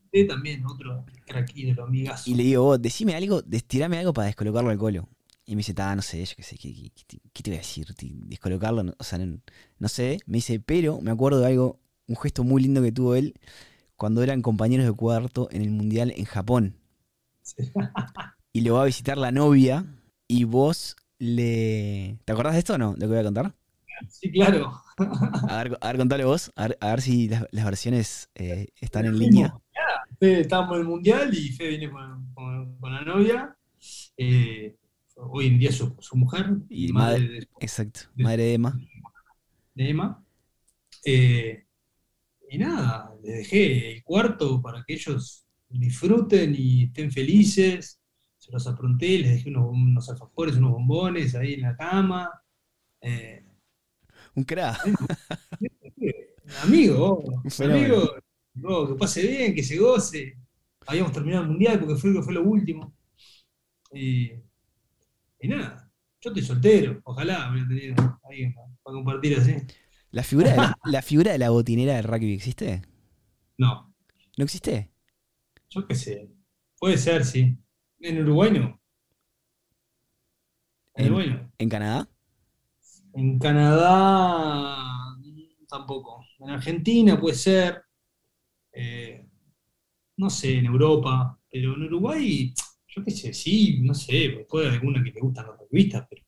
[0.06, 2.30] Usted también, otro crack los amigazo.
[2.30, 5.08] Y le digo, vos, decime algo, des- tirame algo para descolocarlo al colo.
[5.46, 7.58] Y me dice, ta, no sé, yo qué sé, ¿qué, qué- qué- qué te voy
[7.58, 7.88] a decir?
[8.28, 9.40] Descolocarlo, no- o sea, no,
[9.80, 10.20] no sé.
[10.26, 13.34] Me dice, pero me acuerdo de algo, un gesto muy lindo que tuvo él
[13.96, 16.76] cuando eran compañeros de cuarto en el Mundial en Japón.
[17.42, 17.56] Sí.
[18.56, 19.84] Y lo va a visitar la novia
[20.28, 22.20] y vos le...
[22.24, 22.94] ¿Te acordás de esto o no?
[22.94, 23.56] ¿De lo que voy a contar?
[24.10, 24.72] Sí, claro.
[24.98, 28.68] A ver, a ver contale vos, a ver, a ver si las, las versiones eh,
[28.80, 29.54] están en línea.
[30.20, 33.58] Fede, estábamos en el mundial y Fede viene con, con- con la novia.
[34.18, 34.76] eh,
[35.16, 38.80] hoy en día su, su mujer Y madre madre- de, Exacto, madre de Emma.
[39.76, 40.24] de Emma.
[41.06, 41.66] Eh,
[42.50, 48.00] y nada, les dejé el cuarto para que ellos disfruten y estén felices.
[48.38, 52.30] Se los apronté, les dejé unos, unos alfajores, unos bombones ahí en la cama.
[53.02, 53.44] Eh,
[54.36, 54.80] Un crack.
[56.64, 57.24] amigo,
[57.60, 58.16] amigo,
[58.56, 60.38] no, que pase bien, que se goce.
[60.86, 62.94] Habíamos terminado el mundial porque fue, fue lo último.
[63.94, 64.32] Y,
[65.40, 65.90] y nada,
[66.22, 69.56] yo estoy soltero, ojalá hubiera tenido alguien para, para compartir así.
[70.12, 72.84] ¿La figura, de la, la figura de la botinera del rugby existe?
[73.58, 73.94] No,
[74.38, 74.92] ¿No existe?
[75.70, 76.30] yo qué sé.
[76.80, 77.58] Puede ser, sí.
[78.00, 78.80] En Uruguay no.
[80.96, 81.52] En En- Uruguay no.
[81.60, 82.10] ¿En Canadá?
[83.14, 86.26] En Canadá mm, tampoco.
[86.40, 87.84] En Argentina puede ser.
[88.72, 89.28] Eh,
[90.18, 91.40] no sé, en Europa.
[91.52, 92.54] Pero en Uruguay,
[92.88, 94.46] yo qué sé, sí, no sé.
[94.50, 96.24] Puede haber alguna que le gustan los revistas, pero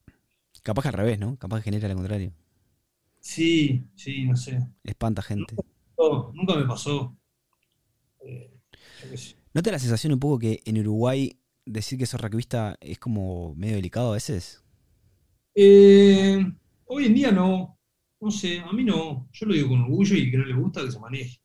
[0.62, 1.36] Capaz que al revés, ¿no?
[1.38, 2.32] Capaz que genera lo contrario.
[3.20, 4.58] sí, sí, no sé.
[4.84, 5.54] Espanta gente.
[5.98, 7.16] No, nunca me pasó.
[8.20, 8.50] Eh,
[9.02, 9.36] yo qué sé.
[9.54, 12.98] ¿No te da la sensación un poco que en Uruguay decir que sos rugbyista es
[12.98, 14.62] como medio delicado a veces?
[15.54, 16.44] Eh,
[16.86, 17.78] hoy en día no.
[18.18, 19.28] No sé, a mí no.
[19.32, 21.40] Yo lo digo con orgullo y que no le gusta que se maneje.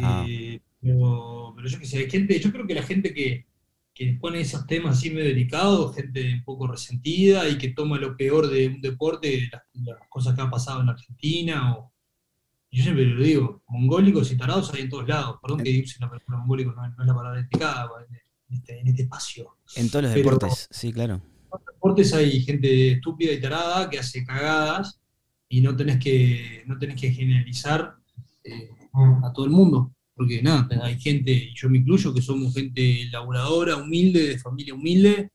[0.00, 0.24] Ah.
[0.26, 3.46] Eh, pero, pero yo qué sé, hay gente, yo creo que la gente que,
[3.94, 8.16] que pone esos temas así medio delicados, gente un poco resentida y que toma lo
[8.16, 11.92] peor de un deporte, las, las cosas que han pasado en Argentina, o,
[12.70, 15.36] yo siempre lo digo, mongólicos y tarados hay en todos lados.
[15.42, 18.88] Perdón que use la palabra mongólico, no, no es la palabra indicada en este, en
[18.88, 19.58] este espacio.
[19.76, 21.20] En todos los Pero- deportes, sí, claro.
[21.52, 25.00] Los deportes hay gente estúpida y tarada que hace cagadas
[25.48, 27.94] y no tenés que, no tenés que generalizar
[28.44, 28.70] eh,
[29.22, 29.94] a todo el mundo.
[30.14, 34.74] Porque nada, hay gente, y yo me incluyo, que somos gente laburadora, humilde, de familia
[34.74, 35.30] humilde,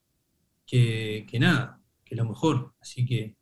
[0.66, 2.74] que, que nada, que es lo mejor.
[2.80, 3.36] Así que,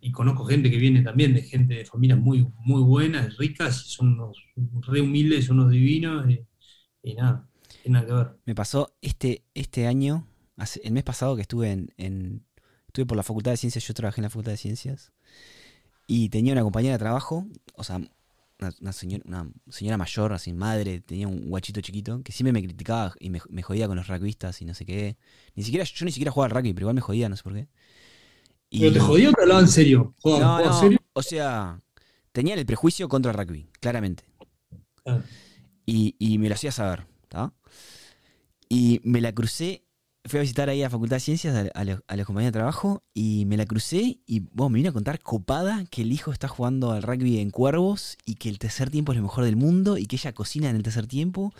[0.00, 4.14] y conozco gente que viene también de gente de familias muy, muy buenas, ricas, son
[4.14, 4.42] unos
[4.86, 6.40] re humildes, son unos divinos, y,
[7.02, 7.48] y nada,
[7.82, 8.38] tiene nada que ver.
[8.46, 10.26] Me pasó este, este año,
[10.60, 12.44] hace- el mes pasado que estuve en, en-
[12.86, 15.12] Estuve por la Facultad de Ciencias, yo trabajé en la Facultad de Ciencias.
[16.08, 17.46] Y tenía una compañera de trabajo,
[17.76, 22.32] o sea, una, una señora, una señora mayor, así, madre, tenía un guachito chiquito, que
[22.32, 25.16] siempre me criticaba y me, me jodía con los rugbyistas y no sé qué.
[25.54, 27.54] Ni siquiera, yo ni siquiera jugaba al rugby, pero igual me jodía, no sé por
[27.54, 27.68] qué.
[28.70, 30.14] Y- ¿Pero te jodió o te hablaba en serio?
[30.20, 30.98] ¿Jugaba- No, jugaba en no, serio?
[31.12, 31.78] o sea,
[32.32, 34.24] tenían el prejuicio contra el rugby, claramente.
[35.06, 35.20] Ah.
[35.86, 37.52] Y, y me lo hacía saber, ¿tá?
[38.68, 39.84] Y me la crucé,
[40.24, 42.58] fui a visitar ahí a la Facultad de Ciencias, a, a a los compañeros de
[42.58, 46.30] trabajo, y me la crucé y bueno, me vino a contar copada que el hijo
[46.32, 49.56] está jugando al rugby en Cuervos y que el tercer tiempo es lo mejor del
[49.56, 51.52] mundo y que ella cocina en el tercer tiempo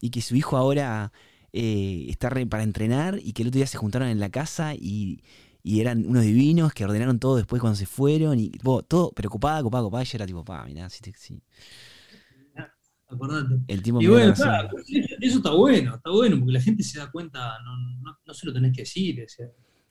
[0.00, 1.12] y que su hijo ahora
[1.52, 4.74] eh, está re- para entrenar y que el otro día se juntaron en la casa
[4.74, 5.22] y,
[5.62, 8.50] y eran unos divinos que ordenaron todo después cuando se fueron y
[8.88, 11.42] todo, pero copada, copada, copada, y yo era tipo, pa, mirá, si te- si-
[13.08, 13.60] Acordate.
[13.68, 14.70] el tiempo Y bueno, claro,
[15.20, 18.46] eso, está bueno, está bueno, porque la gente se da cuenta, no, no, no se
[18.46, 19.46] lo tenés que decir, o sea,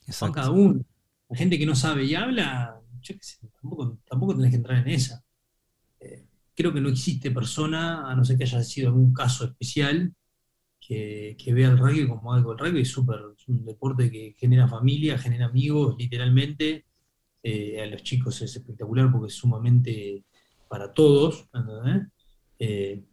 [0.09, 0.51] son cada Exacto.
[0.51, 0.85] uno.
[1.29, 4.85] La gente que no sabe y habla, yo qué sé, tampoco, tampoco tenés que entrar
[4.85, 5.23] en esa.
[5.99, 10.13] Eh, creo que no existe persona, a no ser que haya sido algún caso especial,
[10.79, 12.51] que, que vea el rugby como algo.
[12.51, 16.85] El rugby es súper, es un deporte que genera familia, genera amigos, literalmente.
[17.41, 20.23] Eh, a los chicos es espectacular porque es sumamente
[20.67, 22.07] para todos, ¿entendés?
[22.59, 23.03] Eh,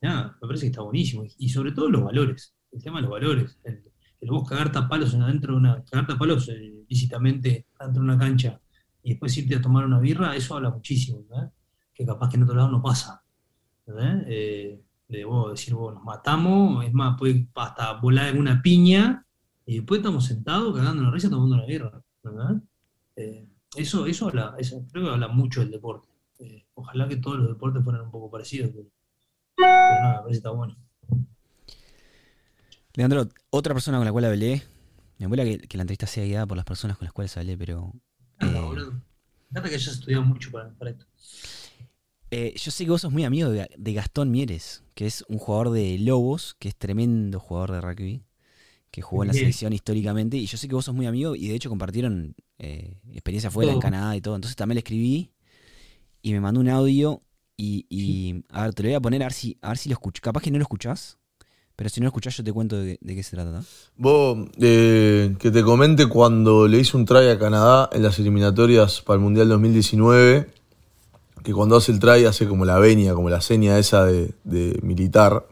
[0.00, 1.24] nada, me parece que está buenísimo.
[1.38, 3.58] Y sobre todo los valores, el tema de los valores.
[3.64, 3.82] El,
[4.22, 6.14] el vos cagarte a palos en adentro de una, cagarte
[6.52, 8.60] eh, lícitamente adentro de una cancha
[9.02, 11.52] y después irte a tomar una birra, eso habla muchísimo, ¿verdad?
[11.92, 13.22] Que capaz que en otro lado no pasa.
[14.26, 19.26] Eh, de vos decir, vos nos matamos, es más, puede hasta volar en una piña
[19.66, 22.62] y después estamos sentados cagando la risa tomando la guerra, ¿verdad?
[23.16, 26.08] Eh, eso, eso, habla, eso creo que habla mucho del deporte.
[26.42, 28.88] Eh, ojalá que todos los deportes fueran un poco parecidos, pero,
[29.56, 30.76] pero nada, parece que está bueno.
[32.94, 34.62] Leandro, otra persona con la cual hablé,
[35.18, 37.56] me abuela que, que la entrevista sea guiada por las personas con las cuales hablé,
[37.56, 37.92] pero...
[38.40, 38.92] Eh, boludo.
[38.92, 41.06] Me encanta que hayas estudiado mucho para, para esto.
[42.30, 45.38] Eh, yo sé que vos sos muy amigo de, de Gastón Mieres, que es un
[45.38, 48.24] jugador de Lobos, que es tremendo jugador de rugby,
[48.90, 51.48] que jugó en la selección históricamente, y yo sé que vos sos muy amigo y
[51.48, 53.80] de hecho compartieron eh, experiencia afuera en.
[53.80, 54.34] Canadá y todo.
[54.34, 55.31] Entonces también le escribí
[56.22, 57.22] y me mandó un audio
[57.56, 59.88] y, y, a ver, te lo voy a poner a ver si, a ver si
[59.88, 60.22] lo escuchas.
[60.22, 61.18] Capaz que no lo escuchás,
[61.76, 63.50] pero si no lo escuchás yo te cuento de, de qué se trata.
[63.50, 63.64] ¿no?
[63.96, 69.02] Vos, eh, que te comente cuando le hice un try a Canadá en las eliminatorias
[69.02, 70.50] para el Mundial 2019,
[71.42, 74.78] que cuando hace el try hace como la venia, como la seña esa de, de
[74.82, 75.46] militar,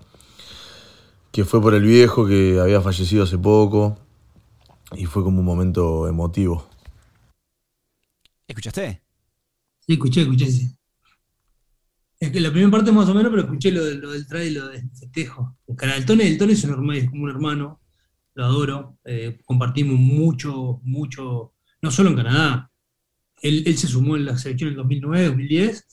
[1.32, 3.98] que fue por el viejo que había fallecido hace poco,
[4.96, 6.66] y fue como un momento emotivo.
[8.48, 9.00] ¿Escuchaste?
[9.90, 10.46] Sí, escuché, escuché.
[12.18, 14.54] Es que la primera parte más o menos, pero escuché lo, lo del trail y
[14.54, 15.56] lo del festejo.
[15.66, 17.80] El canal Tone, el Tone es, un hermano, es como un hermano,
[18.34, 18.98] lo adoro.
[19.04, 22.70] eh, compartimos mucho, mucho, no solo en Canadá.
[23.42, 25.86] Él, se sumó en la selección en el 2009, 2010,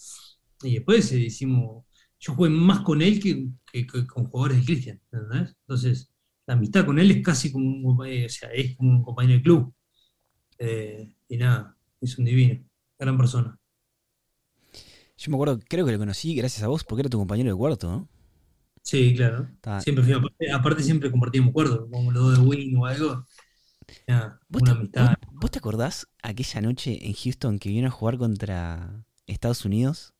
[0.64, 1.86] y después eh, hicimos.
[2.20, 5.02] Yo jugué más con él que, con jugadores de Cristian.
[5.12, 6.12] Entonces,
[6.48, 9.38] la amistad con él es casi como un, compa- o sea, es como un compañero
[9.40, 9.74] de club.
[10.60, 12.64] Eh, y nada, es un divino,
[13.00, 13.60] gran persona.
[15.18, 17.56] Yo me acuerdo, creo que lo conocí gracias a vos porque era tu compañero de
[17.58, 18.08] cuarto, ¿no?
[18.84, 19.48] Sí, claro.
[19.56, 23.26] Estaba- Siempre fui, aparte, aparte siempre compartíamos acuerdos, como los dos de Win o algo.
[24.08, 25.16] Nada, ¿Vos una te, amistad.
[25.20, 30.14] vos- vos te acordás aquella noche en Houston que vino a jugar contra Estados Unidos?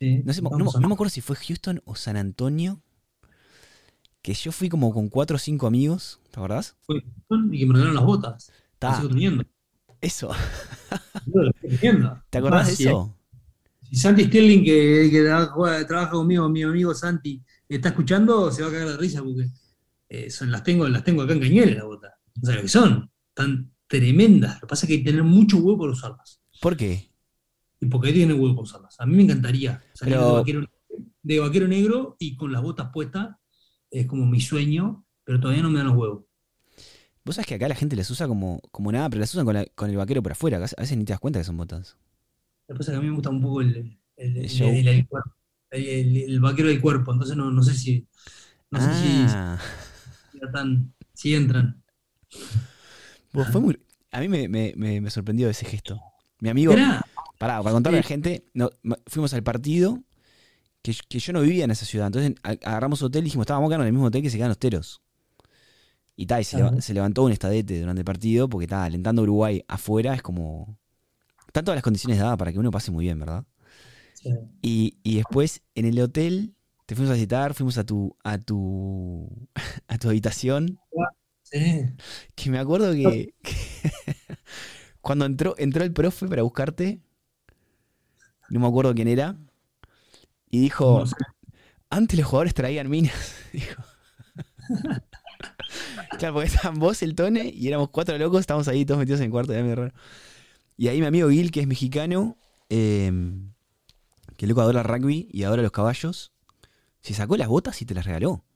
[0.00, 2.80] Sí, No, sé, no, me acuerdo si fue Houston o San Antonio.
[4.22, 6.76] Que yo fui como con cuatro o cinco amigos, ¿te acordás?
[6.86, 8.52] Fue Houston y que me regalaron las botas.
[8.78, 9.44] Teniendo.
[10.00, 10.30] eso.
[12.30, 13.14] ¿Te acordás de eso?
[13.90, 18.88] Si Santi Sterling, que, trabaja conmigo, mi amigo Santi, está escuchando, se va a cagar
[18.88, 19.46] de risa porque
[20.08, 22.12] eh, son, las, tengo, las tengo acá en Cañuelas, las botas.
[22.42, 24.54] O sea, lo que son, tan tremendas.
[24.56, 26.40] Lo que pasa es que hay que tener mucho huevo para usarlas.
[26.60, 27.10] ¿Por qué?
[27.80, 28.94] Y porque ahí tiene huevo para usarlas.
[29.00, 30.66] A mí me encantaría salir Pero- de, vaquero,
[31.22, 33.36] de vaquero negro y con las botas puestas.
[33.90, 36.24] Es como mi sueño, pero todavía no me dan los huevos.
[37.24, 39.54] Vos sabés que acá la gente las usa como, como nada, pero las usan con,
[39.54, 40.58] la- con el vaquero por afuera.
[40.58, 41.96] A veces ni te das cuenta que son botas.
[42.70, 44.36] Lo que pasa es que a mí me gusta un poco el, el,
[44.86, 45.30] El cuerpo,
[46.40, 47.12] vaquero del cuerpo.
[47.12, 48.06] Entonces no, no sé si.
[48.70, 49.58] No sé si- ah,
[50.30, 51.82] si, tan- si entran.
[53.50, 53.80] fue muy-
[54.12, 56.00] a mí me, me- me- me sorprendió ese gesto.
[56.38, 56.72] Mi amigo,
[57.38, 58.70] pará, para contarle a la gente, no,
[59.08, 59.98] fuimos al partido
[60.82, 62.06] que, que yo no vivía en esa ciudad.
[62.06, 64.58] Entonces agarramos hotel y dijimos, estábamos acá en el mismo hotel que se quedan los
[64.60, 65.02] teros.
[66.14, 69.22] Y tal, y se, leva- se levantó un estadete durante el partido porque estaba alentando
[69.22, 70.14] a Uruguay afuera.
[70.14, 70.78] Es como.
[71.50, 73.44] Están todas las condiciones dadas para que uno pase muy bien, ¿verdad?
[74.14, 74.30] Sí.
[74.62, 76.54] Y, y después en el hotel
[76.86, 79.28] te fuimos a visitar, fuimos a tu, a tu,
[79.88, 80.78] a tu habitación.
[81.42, 81.86] Sí.
[82.36, 83.54] Que me acuerdo que, que
[85.00, 87.00] cuando entró, entró el profe para buscarte,
[88.48, 89.36] no me acuerdo quién era,
[90.48, 91.16] y dijo, No sé.
[91.88, 93.34] antes los jugadores traían minas.
[93.52, 93.82] Dijo.
[96.18, 99.24] claro, porque estaban vos, el Tone, y éramos cuatro locos, estábamos ahí todos metidos en
[99.26, 99.92] el cuarto, medio raro.
[100.80, 102.38] Y ahí mi amigo Gil, que es mexicano,
[102.70, 103.12] eh,
[104.38, 106.32] que loco adora rugby y adora los caballos,
[107.02, 108.46] se sacó las botas y te las regaló.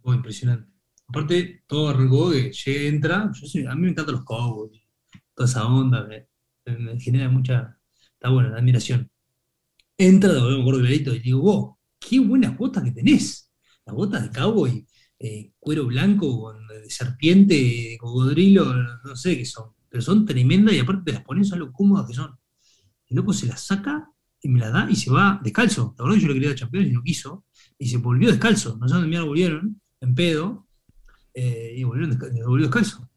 [0.00, 0.72] Oh, impresionante.
[1.06, 3.30] Aparte, todo arrancó que llega, entra.
[3.34, 4.80] Yo a mí me encantan los cowboys.
[5.34, 6.08] Toda esa onda.
[6.08, 7.78] Me, genera mucha.
[8.14, 9.10] Está bueno, la admiración.
[9.98, 13.52] Entra, me acuerdo clarito, y digo, vos, qué buenas botas que tenés.
[13.84, 14.86] Las botas de cowboy,
[15.18, 18.64] eh, cuero blanco con eh, serpiente, cocodrilo,
[19.04, 19.74] no sé qué son.
[19.94, 22.36] Pero son tremendas y aparte te las pones a lo cómodas que son.
[23.06, 24.10] El loco se las saca
[24.42, 25.94] y me las da y se va descalzo.
[25.96, 27.44] La verdad yo le quería dar campeón y no quiso.
[27.78, 28.76] Y se volvió descalzo.
[28.76, 30.66] No sé dónde mierda volvieron, en pedo.
[31.32, 33.08] eh, y volvieron volvió descalzo.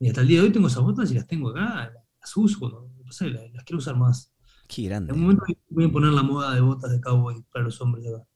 [0.00, 1.92] Y hasta el día de hoy tengo esas botas y las tengo acá.
[2.20, 4.32] Las uso cuando, no sé, las, las quiero usar más.
[4.66, 5.12] Qué En grande.
[5.12, 8.26] algún momento voy a poner la moda de botas de cowboy para los hombres acá.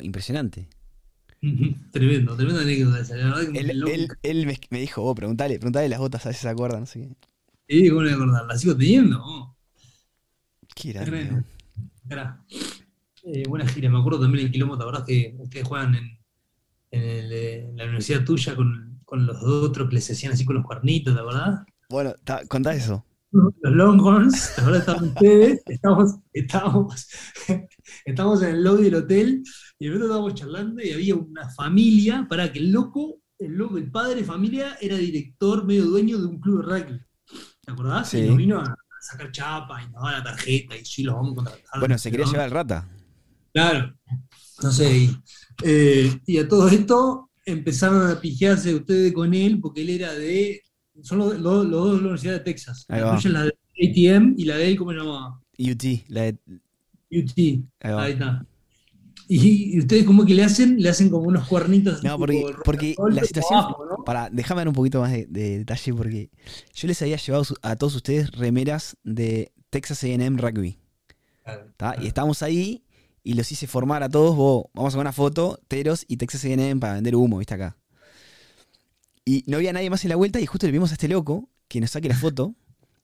[0.00, 0.68] Impresionante.
[1.92, 3.16] tremendo, tremenda anécdota esa.
[3.16, 3.92] La verdad que Él, me loco.
[3.92, 6.80] él- él me, me dijo, vos, preguntale, preguntale las botas, a ver si se acuerdan,
[6.80, 7.16] no sé qué.
[7.68, 8.46] Sí, ¿cómo no voy a acordar?
[8.46, 9.18] La sigo teniendo.
[9.22, 9.56] oh.
[10.74, 11.44] Qué grande.
[13.22, 16.18] Eh, buena gira, me acuerdo también el quilombo, ¿te acordás que ustedes juegan en,
[16.92, 20.44] en el, eh, en la universidad tuya con, con los otros que les hacían así
[20.44, 21.60] con los cuernitos, ¿te acordás?
[21.90, 23.04] Bueno, ta- contá eso.
[23.32, 24.80] Los Longhorns, ¿te acordás?
[24.80, 27.08] Estaban ustedes, estábamos, estábamos,
[28.04, 29.42] estábamos en el lobby del hotel
[29.80, 33.78] y de repente estábamos charlando y había una familia para que el loco el, loco,
[33.78, 37.00] el padre de familia era director, medio dueño de un club de rugby.
[37.64, 38.10] ¿Te acordás?
[38.10, 38.18] Sí.
[38.18, 41.32] Y nos vino a sacar chapa y nos daba la tarjeta y sí, los vamos
[41.32, 41.80] a contratar.
[41.80, 42.32] Bueno, se quería ¿no?
[42.32, 42.88] llevar al rata.
[43.54, 43.96] Claro,
[44.62, 44.94] no sé.
[44.94, 45.16] Y,
[45.64, 50.60] eh, y a todo esto empezaron a pijearse ustedes con él porque él era de.
[51.02, 52.84] Son los, los- los dos de la Universidad de Texas.
[52.88, 55.40] Ahí La de ATM y la de él, ¿cómo se llamaba?
[55.58, 56.38] UT, la de-
[57.10, 57.64] UT.
[57.80, 58.46] Ahí está.
[59.32, 60.82] Y, y ustedes, ¿cómo que le hacen?
[60.82, 62.02] Le hacen como unos cuernitos.
[62.02, 63.60] No, porque, porque la situación.
[63.60, 64.04] abajo, ¿no?
[64.04, 66.30] Para, déjame dar un poquito más de, de detalle porque
[66.74, 70.80] yo les había llevado a todos ustedes remeras de Texas AM Rugby.
[72.02, 72.82] Y estábamos ahí
[73.22, 74.34] y los hice formar a todos.
[74.34, 77.76] Vos, vamos a una foto, Teros y Texas AM para vender humo, ¿viste acá?
[79.24, 81.48] Y no había nadie más en la vuelta y justo le vimos a este loco
[81.68, 82.56] que nos saque la foto.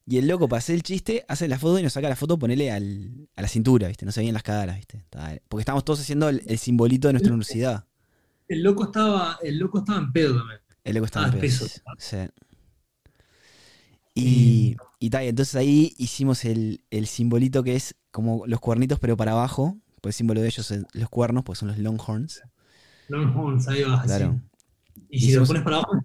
[0.08, 2.38] Y el loco, para hacer el chiste, hace la foto y nos saca la foto,
[2.38, 4.06] ponele al- a la cintura, ¿viste?
[4.06, 5.04] No se veían las caras, ¿viste?
[5.48, 7.84] Porque estábamos todos haciendo el, el simbolito de nuestra universidad.
[8.48, 10.60] El loco estaba, el loco estaba en pedo también.
[10.84, 11.80] El loco estaba Ah, en pedo, espeso.
[11.98, 12.16] sí.
[14.14, 18.98] Y, y, ta, y entonces ahí hicimos el, el simbolito que es como los cuernitos,
[18.98, 19.76] pero para abajo.
[20.00, 22.42] Pues el símbolo de ellos es los cuernos, pues son los longhorns.
[23.08, 24.02] Longhorns, ahí va.
[24.02, 24.40] Claro.
[25.10, 26.04] Y si lo Hicimos- pones para abajo,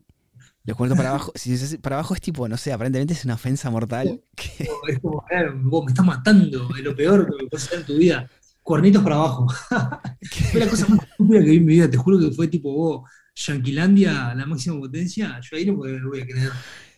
[0.63, 1.31] Los cuernitos para abajo.
[1.35, 4.21] Si es para abajo es tipo, no sé, aparentemente es una ofensa mortal.
[4.35, 7.79] que- es como, claro, vos me estás matando, es lo peor que me puedes hacer
[7.79, 8.29] en tu vida.
[8.61, 9.47] Cuernitos para abajo.
[10.51, 12.71] fue la cosa más estúpida que vi en mi vida, te juro que fue tipo
[12.73, 16.51] vos, Yanquilandia, la máxima potencia, yo ahí no me voy a creer.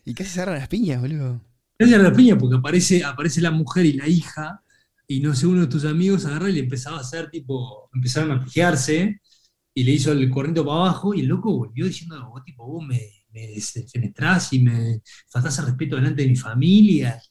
[0.06, 1.40] y casi se agarran las piñas, boludo.
[1.80, 4.62] Gracias a la piña, porque aparece, aparece la mujer y la hija,
[5.08, 8.32] y no sé, uno de tus amigos agarra y le empezaba a hacer tipo, empezaron
[8.32, 9.22] a pijearse,
[9.74, 12.86] y le hizo el corriente para abajo, y el loco volvió diciendo, vos tipo, vos
[12.86, 13.00] me,
[13.34, 17.22] me defenestrás y me faltás el respeto delante de mi familia,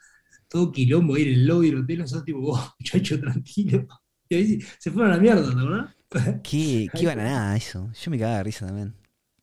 [0.48, 3.86] todo quilombo en el lobby del hotel, nosotros tipo, vos, muchacho, tranquilo.
[4.30, 5.94] Y ahí se fueron a la mierda, ¿te acordás?
[6.42, 7.90] Qué, qué bananada eso.
[8.00, 8.94] Yo me cagaba de risa también.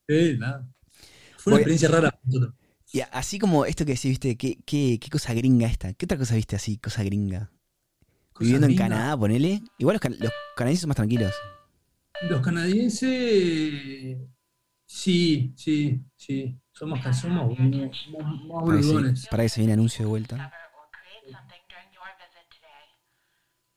[0.08, 0.68] Eh, nada.
[1.38, 2.56] Fue una experiencia rara nosotros.
[2.92, 5.94] Y así como esto que decís, viste, ¿qué, qué, qué cosa gringa esta?
[5.94, 7.52] ¿Qué otra cosa viste así, cosa gringa?
[8.34, 8.76] Cosa Viviendo en.
[8.76, 9.62] Canadá, ponele.
[9.80, 11.34] Igual los, can- los canadienses son más tranquilos.
[12.22, 14.18] Los canadienses,
[14.94, 17.28] sí, sí, sí, Para que, se,
[18.48, 19.28] boludones.
[19.30, 20.36] para que se viene anuncio de vuelta.
[20.36, 22.90] Discover or create something during your visit today.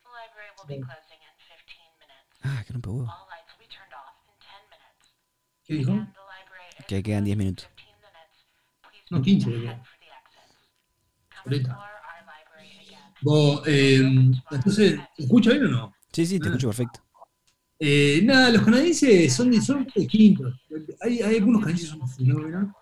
[0.03, 2.41] The library will be closing in 15 minutes.
[2.43, 3.05] Ah, que rompe huevo.
[3.11, 5.13] All lights will be turned off in 10 minutes.
[5.67, 5.93] ¿Qué dijo?
[6.89, 7.69] Que quedan 10 minutos.
[7.77, 8.47] 15 minutes.
[8.83, 9.85] Please No, 15 head creo.
[9.85, 10.57] for the exits.
[11.29, 11.79] Come Ahorita.
[13.25, 13.97] Vos, eh,
[14.51, 15.95] entonces, ¿se ¿escucha bien o no?
[16.13, 16.51] Sí, sí, te Ah.
[16.51, 17.01] escucho perfecto.
[17.85, 20.55] Eh, nada, los canadienses son, son distintos.
[21.01, 22.77] Hay, hay algunos canadienses son un fenómeno.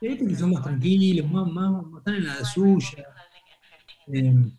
[0.00, 3.04] Hay otros que son más tranquilos, más, más, están en la suya.
[4.06, 4.56] closing in 15 Eh,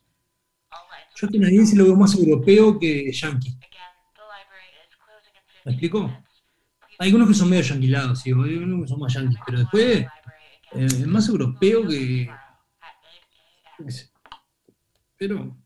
[1.15, 3.49] yo be canadiense lo veo más europeo que yankee.
[3.49, 3.71] Again,
[4.13, 6.25] the library is closing in 15 ¿Me explico?
[6.99, 9.97] Hay algunos que son medio yanquilados, sí, hay algunos que son más yanquis, pero después
[9.97, 12.37] eh, es más europeo que, Tomorrow
[12.81, 13.41] at 8 yo
[13.79, 13.85] a.m.
[13.85, 14.09] qué sé.
[15.17, 15.57] Pero,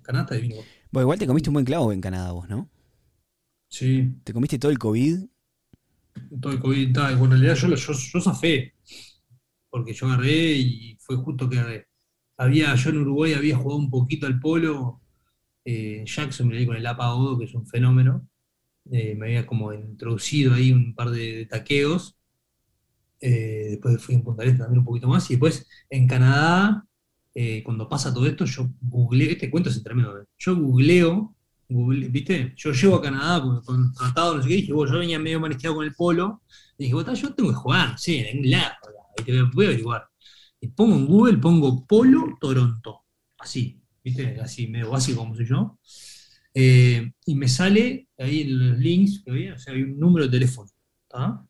[0.00, 0.62] Canadá está divino.
[0.90, 2.70] Bueno, igual te comiste un buen clavo en Canadá vos, ¿no?
[3.74, 5.24] Sí, Te comiste todo el COVID.
[6.40, 8.74] todo el COVID bueno, en realidad yo, lo- yo, yo zafé,
[9.70, 11.84] porque yo agarré y fue justo que
[12.38, 15.00] había, yo en Uruguay había jugado un poquito al polo,
[15.64, 18.28] eh, en Jackson, me con el APA Odo, que es un fenómeno,
[18.92, 22.18] eh, me había como introducido ahí un par de, de taqueos,
[23.20, 26.86] eh, después fui en Punta del Este también un poquito más, y después en Canadá,
[27.34, 31.34] eh, cuando pasa todo esto, yo googleo, este cuento es tremendo, yo googleo,
[31.74, 32.52] google- ¿viste?
[32.56, 35.18] Yo llego a Canadá con, con tratado, no sé qué, y dije, "Bueno, yo venía
[35.18, 36.42] medio manejado con el polo,
[36.78, 38.74] y dije, "Bueno, yo tengo que jugar, sé, en algún lado,
[39.18, 40.08] ahí te voy a- averiguar.
[40.60, 43.04] Y pongo en Google, pongo Polo Toronto,
[43.38, 44.40] así, ¿viste?
[44.40, 45.78] Así, medio básico como soy yo.
[46.54, 50.26] Eh, y me sale ahí en los links que había, o sea, hay un número
[50.26, 50.70] de teléfono,
[51.08, 51.44] ¿tá?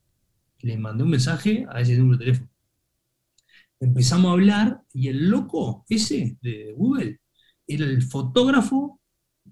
[0.59, 2.49] Y le mandé un mensaje a ese número de teléfono.
[3.79, 7.19] Empezamos a hablar y el loco ese de Google
[7.67, 8.99] era el fotógrafo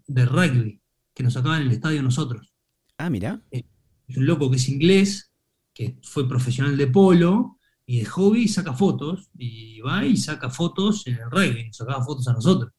[0.07, 0.81] de rugby
[1.13, 2.53] que nos sacaba en el estadio a nosotros.
[2.97, 3.41] Ah, mira.
[3.51, 5.31] Es un loco que es inglés,
[5.73, 11.05] que fue profesional de polo y de hobby saca fotos y va y saca fotos
[11.07, 12.71] en el rugby, nos sacaba fotos a nosotros.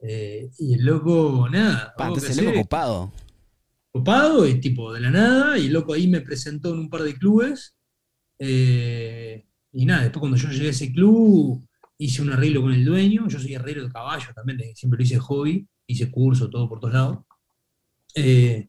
[0.00, 3.12] Eh, y el loco, nada, Pa, entonces el loco copado.
[3.90, 7.02] copado, y tipo de la nada, y el loco ahí me presentó en un par
[7.02, 7.76] de clubes.
[8.38, 11.66] eh, y nada, después cuando yo llegué a ese club,
[11.98, 13.26] hice un arreglo con el dueño.
[13.28, 16.80] Yo soy herrero de caballo también, siempre lo hice de hobby, hice curso, todo por
[16.80, 17.18] todos lados.
[18.14, 18.68] Eh,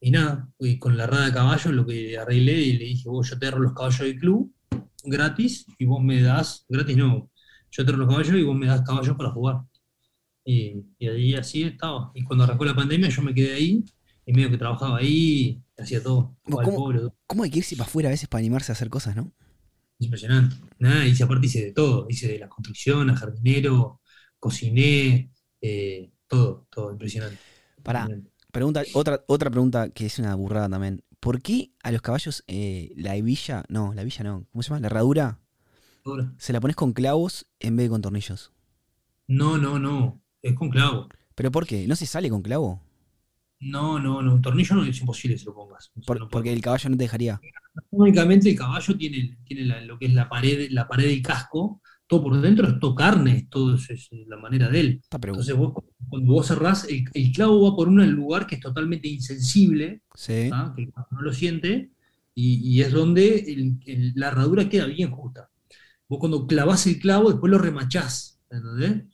[0.00, 3.30] y nada, y con la rada de caballo lo que arreglé y le dije, vos,
[3.30, 4.52] yo te los caballos del club
[5.04, 7.30] gratis y vos me das, gratis no,
[7.70, 9.62] yo te los caballos y vos me das caballos para jugar.
[10.44, 12.10] Y, y ahí así estaba.
[12.14, 13.84] Y cuando arrancó la pandemia yo me quedé ahí
[14.26, 16.36] y medio que trabajaba ahí hacía todo.
[16.42, 16.92] ¿Cómo?
[17.26, 19.32] ¿Cómo hay que irse para afuera a veces para animarse a hacer cosas, no?
[19.98, 20.56] es impresionante.
[20.78, 24.00] Nada, hice aparte hice de todo, hice de la construcción, a jardinero,
[24.38, 27.44] cociné, eh, todo, todo, impresionante.
[27.82, 28.32] Pará, Impresionante.
[28.52, 31.02] pregunta, otra, otra pregunta que es una burrada también.
[31.20, 34.80] ¿Por qué a los caballos eh, la hebilla, no, la hebilla no, ¿cómo se llama?
[34.80, 35.38] La herradura,
[36.38, 38.52] se la pones con clavos en vez de con tornillos?
[39.26, 41.08] No, no, no, es con clavo.
[41.34, 41.86] ¿Pero por qué?
[41.86, 42.80] ¿No se sale con clavo?
[43.60, 45.92] No, no, no, un tornillo no es imposible se lo pongas.
[46.04, 46.32] Por- No puede.
[46.32, 47.40] porque el caballo no te dejaría.
[47.90, 51.80] Únicamente el caballo tiene, tiene la- lo que es la pared, la pared del casco,
[52.12, 55.02] todo por dentro es todo carne, todo es, es la manera de él.
[55.30, 55.72] Entonces vos,
[56.08, 60.50] cuando vos cerrás, el, el clavo va por un lugar que es totalmente insensible, sí.
[60.76, 61.90] que no lo siente,
[62.34, 65.48] y, y es donde el- el- la herradura queda bien justa.
[66.08, 69.04] Vos cuando clavás el clavo, después lo remachás, ¿entendés?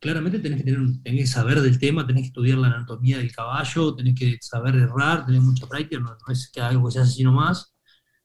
[0.00, 3.30] Claramente tenés que, tener, tenés que saber del tema, tenés que estudiar la anatomía del
[3.32, 6.98] caballo, tenés que saber errar, tener mucha práctica, no, no es que algo que se
[7.00, 7.72] hace así nomás.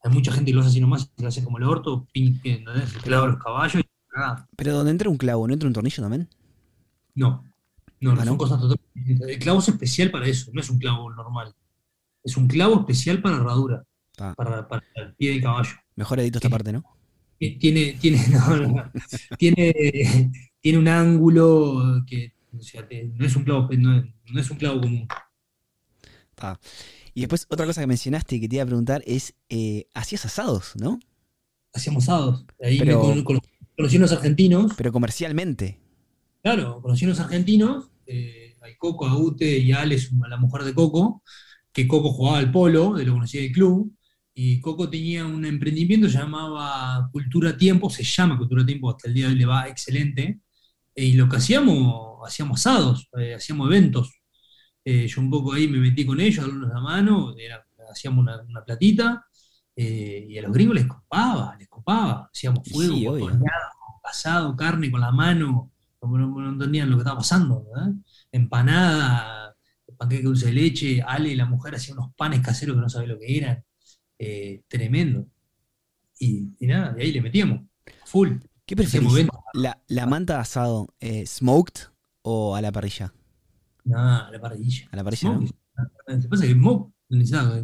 [0.03, 2.39] Hay mucha gente que lo hace así nomás, que lo hace como el orto, pin,
[2.41, 2.93] que, ¿entendés?
[2.93, 3.83] Que clava los caballos
[4.17, 4.47] y cagá.
[4.55, 6.29] Pero donde entra un clavo, ¿no entra un tornillo también?
[7.15, 7.43] No,
[7.99, 8.37] no, no Ah, son ¿no?
[8.37, 9.33] cosas totalmente.
[9.33, 11.53] El clavo es especial para eso, no es un clavo normal.
[12.23, 13.83] Es un clavo especial para herradura,
[14.19, 14.33] Ah.
[14.35, 15.71] para, para el pie del caballo.
[15.95, 16.83] Mejor edito esta parte, ¿no?
[17.39, 18.91] Tiene, tiene, no,
[19.37, 24.41] tiene, tiene un ángulo que o sea, te- no, es un clavo, no, es- no
[24.41, 25.07] es un clavo común.
[26.39, 26.57] Ah.
[27.13, 30.73] Y después otra cosa que mencionaste que te iba a preguntar es, eh, hacías asados,
[30.75, 30.99] ¿no?
[31.73, 32.45] Hacíamos asados.
[32.63, 33.39] Ahí Pero- con- con-
[33.77, 34.73] conocí unos argentinos.
[34.75, 35.79] Pero comercialmente.
[36.41, 40.37] Claro, conocí unos argentinos, eh, a Coco, a Ute y a Ale, su- a la
[40.37, 41.23] mujer de Coco,
[41.71, 43.93] que Coco jugaba al polo, de lo conocía del club,
[44.33, 49.13] y Coco tenía un emprendimiento se llamaba Cultura Tiempo, se llama Cultura Tiempo, hasta el
[49.13, 50.39] día de hoy le va excelente,
[50.95, 54.11] y lo que hacíamos, hacíamos asados, eh, hacíamos eventos.
[54.85, 58.41] Eh, yo un poco ahí me metí con ellos, darles la mano, era- hacíamos una,
[58.41, 59.25] una platita,
[59.75, 63.25] eh, y a los gringos les copaba, les copaba, hacíamos Y fuego, sí, obvio.
[63.25, 63.69] horneado,
[64.03, 67.93] asado, carne con la mano, como no, no entendían lo que estaba pasando, ¿verdad?
[68.31, 69.55] Empanada,
[69.97, 73.19] panqueque dulce de leche, Ale, la mujer, hacía unos panes caseros que no sabía lo
[73.19, 73.63] que eran,
[74.19, 75.27] eh, tremendo.
[76.19, 77.61] Y, y nada, de ahí le metíamos,
[78.05, 78.37] full.
[78.65, 79.27] ¿Qué preferís?
[79.53, 81.85] ¿La, la manta de asado eh, smoked
[82.23, 83.13] o a la parrilla?
[83.85, 84.87] Nada, a la parrilla.
[84.91, 85.47] A la parrilla, ¿no?
[85.47, 85.55] Smoke.
[86.21, 87.63] Que pasa que Smoke necesitaba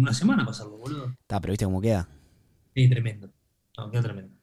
[0.00, 1.16] una semana pasarlo, boludo.
[1.22, 2.08] Está, pero viste cómo queda.
[2.74, 3.32] Sí, tremendo.
[3.76, 4.34] No, queda tremendo.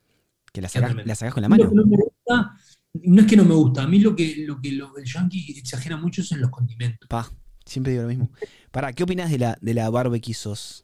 [0.51, 1.07] Que la sacás, tremendo.
[1.07, 1.63] la sacás con la mano.
[1.63, 2.55] Lo que no me gusta,
[2.93, 5.55] no es que no me gusta, a mí lo que, lo que lo- el yankee
[5.57, 7.07] exagera mucho es en los condimentos.
[7.07, 7.29] Pa,
[7.65, 8.29] siempre digo lo mismo.
[8.71, 10.83] Pará, ¿qué opinas de la, de la barbecue sauce?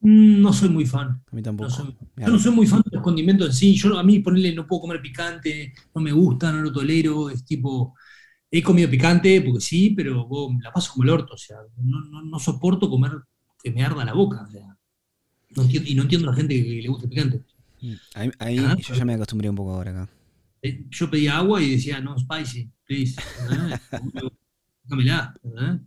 [0.00, 1.22] Mm, No soy muy fan.
[1.30, 1.70] A mí tampoco.
[1.70, 3.74] No soy- Me Yo no soy muy fan de los condimentos en sí.
[3.76, 7.30] Yo a mí ponerle no puedo comer picante, no me gusta, no lo tolero.
[7.30, 7.94] Es tipo,
[8.50, 11.34] he comido picante porque sí, pero vos, la paso como el orto.
[11.34, 13.12] O sea, no, no, no soporto comer
[13.62, 14.44] que me arda la boca.
[14.48, 14.76] O sea,
[15.56, 17.42] no entiendo, y no entiendo a la gente que le gusta el picante.
[18.14, 20.08] A mí, a mí Ah, yo ya me acostumbré un poco ahora acá.
[20.62, 23.16] Eh, Yo pedía agua y decía, no, spicy, please.
[23.48, 23.80] ¿verdad?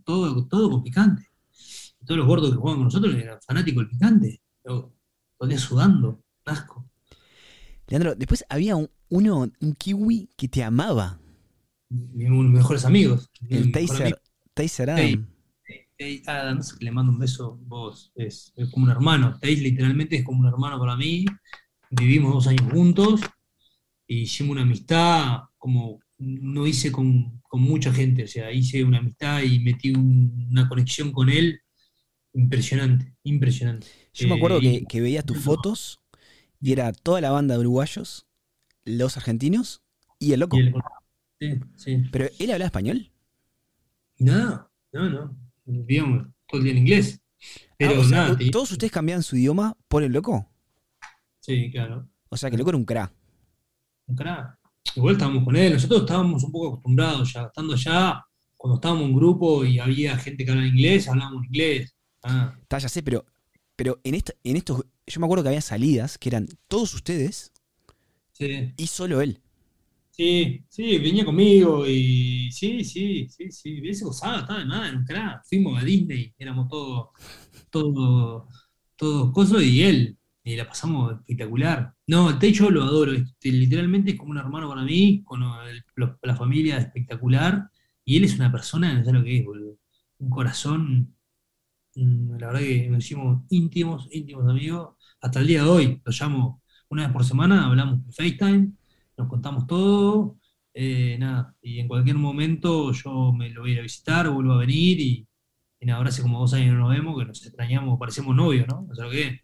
[0.04, 1.26] Todo, todo con picante.
[2.04, 4.42] Todos los gordos que jugaban con nosotros eran fanáticos del picante.
[4.62, 4.94] Todo
[5.40, 6.88] el día sudando, asco.
[7.88, 11.18] Leandro, después había un, uno, un kiwi que te amaba.
[11.88, 13.30] Mis mejores amigos.
[13.40, 14.20] mi El Taser,
[14.54, 15.26] Taser Adam.
[16.26, 19.38] Adams, que le mando un beso, vos, es, es como un hermano.
[19.38, 21.24] Tay literalmente es como un hermano para mí.
[21.90, 23.20] Vivimos dos años juntos
[24.06, 28.24] y hicimos una amistad como no hice con, con mucha gente.
[28.24, 31.60] O sea, hice una amistad y metí un- una conexión con él
[32.34, 33.86] impresionante, impresionante.
[34.14, 36.00] Yo me acuerdo Eh, que, que veía tus fotos
[36.60, 38.26] y era toda la banda de uruguayos,
[38.84, 39.82] los argentinos
[40.18, 40.56] y el loco.
[40.58, 40.72] y
[41.40, 42.02] sí, sí.
[42.12, 43.10] Pero él hablaba español.
[44.18, 45.36] No, no, no.
[45.64, 47.20] Vivíamos todo el día en inglés.
[47.78, 50.46] Pero Ah, o sea, nada, te- todos ustedes cambiaban su idioma por el loco.
[51.50, 52.08] Sí, claro.
[52.30, 53.12] O sea que loco era un cra.
[54.08, 54.58] Un crack.
[54.96, 58.24] Igual estábamos con él, nosotros estábamos un poco acostumbrados ya, estando allá,
[58.56, 61.94] cuando estábamos en grupo y había gente que hablaba inglés, hablábamos inglés.
[62.22, 63.24] Ah, Está, ya sé, pero,
[63.76, 64.84] pero en, esta, en estos.
[65.06, 67.52] Yo me acuerdo que había salidas que eran todos ustedes
[68.32, 69.40] sí, y solo él.
[70.10, 74.98] sí, sí, venía conmigo y sí, sí, sí, sí, ese gozaba, estaba de nada, era
[74.98, 75.42] un crack.
[75.48, 77.08] Fuimos a Disney, éramos todos,
[77.70, 78.44] todos,
[78.96, 81.94] todos cosas y él, y la pasamos espectacular.
[82.06, 85.40] No, el techo lo adoro, este, literalmente es como un hermano para mí, con
[85.96, 87.68] lo- la familia espectacular,
[88.04, 89.76] y él es una persona, no sé lo que es, boludo,
[90.18, 91.14] un corazón,
[91.94, 96.62] la verdad que nos hicimos íntimos, íntimos amigos, hasta el día de hoy, lo llamo
[96.88, 98.72] una vez por semana, hablamos por FaceTime,
[99.16, 100.38] nos contamos todo,
[100.74, 104.52] eh, nada, y en cualquier momento yo me lo voy a ir a visitar, vuelvo
[104.54, 105.26] a venir y,
[105.92, 108.86] ahora hace como dos años no nos vemos, que nos extrañamos, parecemos novios, ¿no?
[108.90, 109.40] O sea, lo que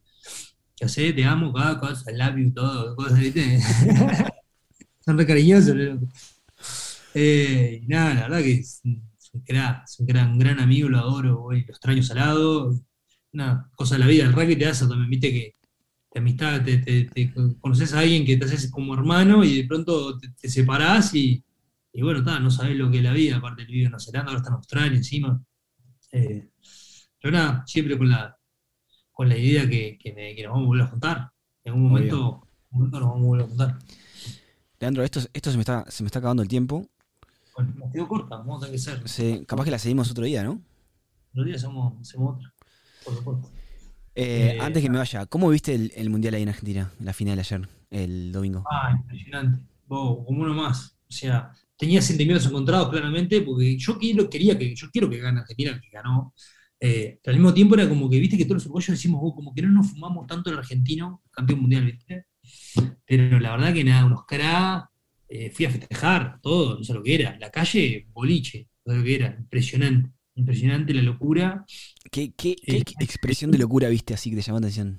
[0.76, 1.14] ¿Qué haces?
[1.14, 3.58] Te amo, cada cosa, love you, todo, cosas, ¿viste?
[5.04, 5.74] Son re cariñosos.
[7.14, 9.02] Eh, nada, la verdad que es un,
[9.46, 12.78] gran, gran amigo, lo adoro, güey, lo extraño salado.
[13.32, 15.56] Una cosa de la vida, el rugby te hace también, viste que
[16.12, 20.28] te amistad, te, conoces a alguien que te haces como hermano y de pronto te,
[20.30, 21.42] te separás y,
[21.94, 24.38] bueno, no sabés lo que es la vida, aparte él vive en Nueva Zelanda, ahora
[24.40, 25.42] está en Australia encima.
[26.12, 26.50] Eh,
[27.20, 28.35] pero nada, siempre con la,
[29.16, 31.18] con la idea que, que, me- que nos vamos a volver a juntar.
[31.64, 33.78] En algún momento, momento nos vamos a volver a juntar.
[34.80, 36.88] Leandro, esto, esto se, me está, se me está acabando el tiempo.
[37.56, 39.08] Bueno, nos quedó corta, vamos a tener que ser.
[39.08, 40.60] Se- capaz que la seguimos otro día, ¿no?
[41.32, 42.54] Los días hacemos, hacemos otra,
[43.04, 43.50] por supuesto.
[44.14, 46.92] Eh, Eh, antes que me vaya, ¿cómo viste el, el Mundial ahí en Argentina?
[47.00, 48.64] La final ayer, el domingo.
[48.70, 49.62] Ah, impresionante.
[49.86, 50.96] Como uno más.
[51.08, 55.40] O sea, tenía sentimientos encontrados claramente, porque yo quiero, quería que, yo quiero que gane
[55.40, 56.34] Argentina, que ganó.
[56.80, 59.34] Eh, pero al mismo tiempo era como que, viste, que todos los uruguayos decimos, "Oh,
[59.34, 62.26] como que no nos fumamos tanto el argentino, campeón mundial, viste.
[63.06, 64.84] Pero la verdad que nada, unos caras,
[65.28, 67.38] eh, fui a festejar, todo, no sé lo que era.
[67.38, 69.36] La calle, boliche, no sé lo que era.
[69.38, 71.64] Impresionante, impresionante la locura.
[72.10, 74.98] ¿Qué, qué- qué Eh, expresión de locura viste así que te llamó la atención?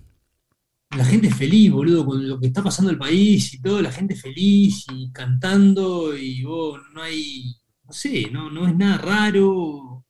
[0.92, 3.92] la gente feliz, boludo, con lo que está pasando en el país y todo, la
[3.92, 10.06] gente feliz y cantando y vos, no hay, no sé, no, no es nada raro,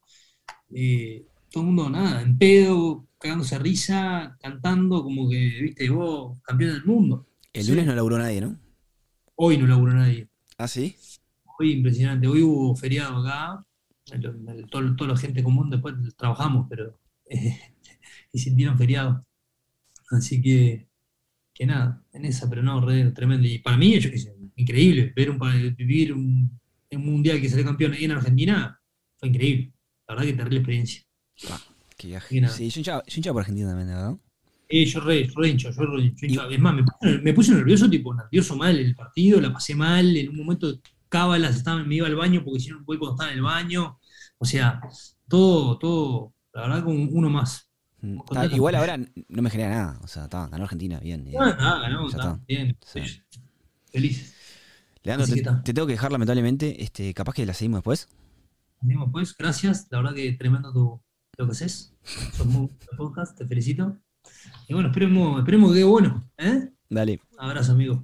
[0.75, 1.25] eh,
[1.57, 6.73] todo el mundo nada, en pedo, cagándose a risa, cantando como que, viste, vos, campeón
[6.73, 7.25] del mundo.
[7.51, 7.71] El Sí.
[7.71, 8.59] lunes no laburó nadie, ¿no?
[9.35, 10.27] Hoy no laburó nadie,
[10.59, 10.95] Ah, sí.
[11.59, 13.65] hoy impresionante, hoy hubo feriado acá,
[14.69, 17.57] todo- toda la gente común después trabajamos, pero eh,
[18.33, 19.25] y sintieron feriado.
[20.11, 20.87] Así que,
[21.55, 23.47] que nada, en esa, pero no, re, tremendo.
[23.47, 25.39] Y para mí, sé, increíble, ver un,
[25.75, 26.51] vivir un,
[26.91, 28.79] un mundial que salió campeón en Argentina,
[29.17, 29.73] fue increíble.
[30.07, 31.01] La verdad que terrible experiencia.
[31.97, 32.47] Qué viaje.
[32.49, 34.15] Sí, yo hinchaba, yo hinchaba por Argentina también, ¿verdad?
[34.69, 36.49] Eh, yo re, yo re hincho, yo re hincho.
[36.49, 40.15] Es más, me puse, me puse nervioso, tipo, nervioso mal el partido, la pasé mal,
[40.15, 40.79] en un momento
[41.09, 43.99] cábalas, estaba, me iba al baño porque hicieron un gol cuando estaba en el baño.
[44.37, 44.81] O sea,
[45.27, 47.69] todo, todo, la verdad, con uno más.
[48.01, 49.99] Mm, está- igual ahora no me genera nada.
[50.03, 51.27] O sea, está, ganó Argentina, bien.
[51.27, 51.33] eh.
[51.39, 52.77] Ah, nada, Ya está, bien.
[52.85, 52.99] Sí.
[53.91, 54.33] Felices.
[55.03, 56.83] Leandro, te, te tengo que dejar lamentablemente.
[56.83, 58.09] Este, capaz que la seguimos después.
[58.81, 59.87] Mismo pues, gracias.
[59.89, 61.01] La verdad que tremendo tu,
[61.37, 61.93] lo que haces.
[62.33, 63.97] Sos muy podcast, te felicito.
[64.67, 66.29] Y bueno, esperemos, esperemos que quede bueno.
[66.37, 66.69] ¿eh?
[66.89, 67.21] Dale.
[67.37, 68.03] Abrazo, amigo.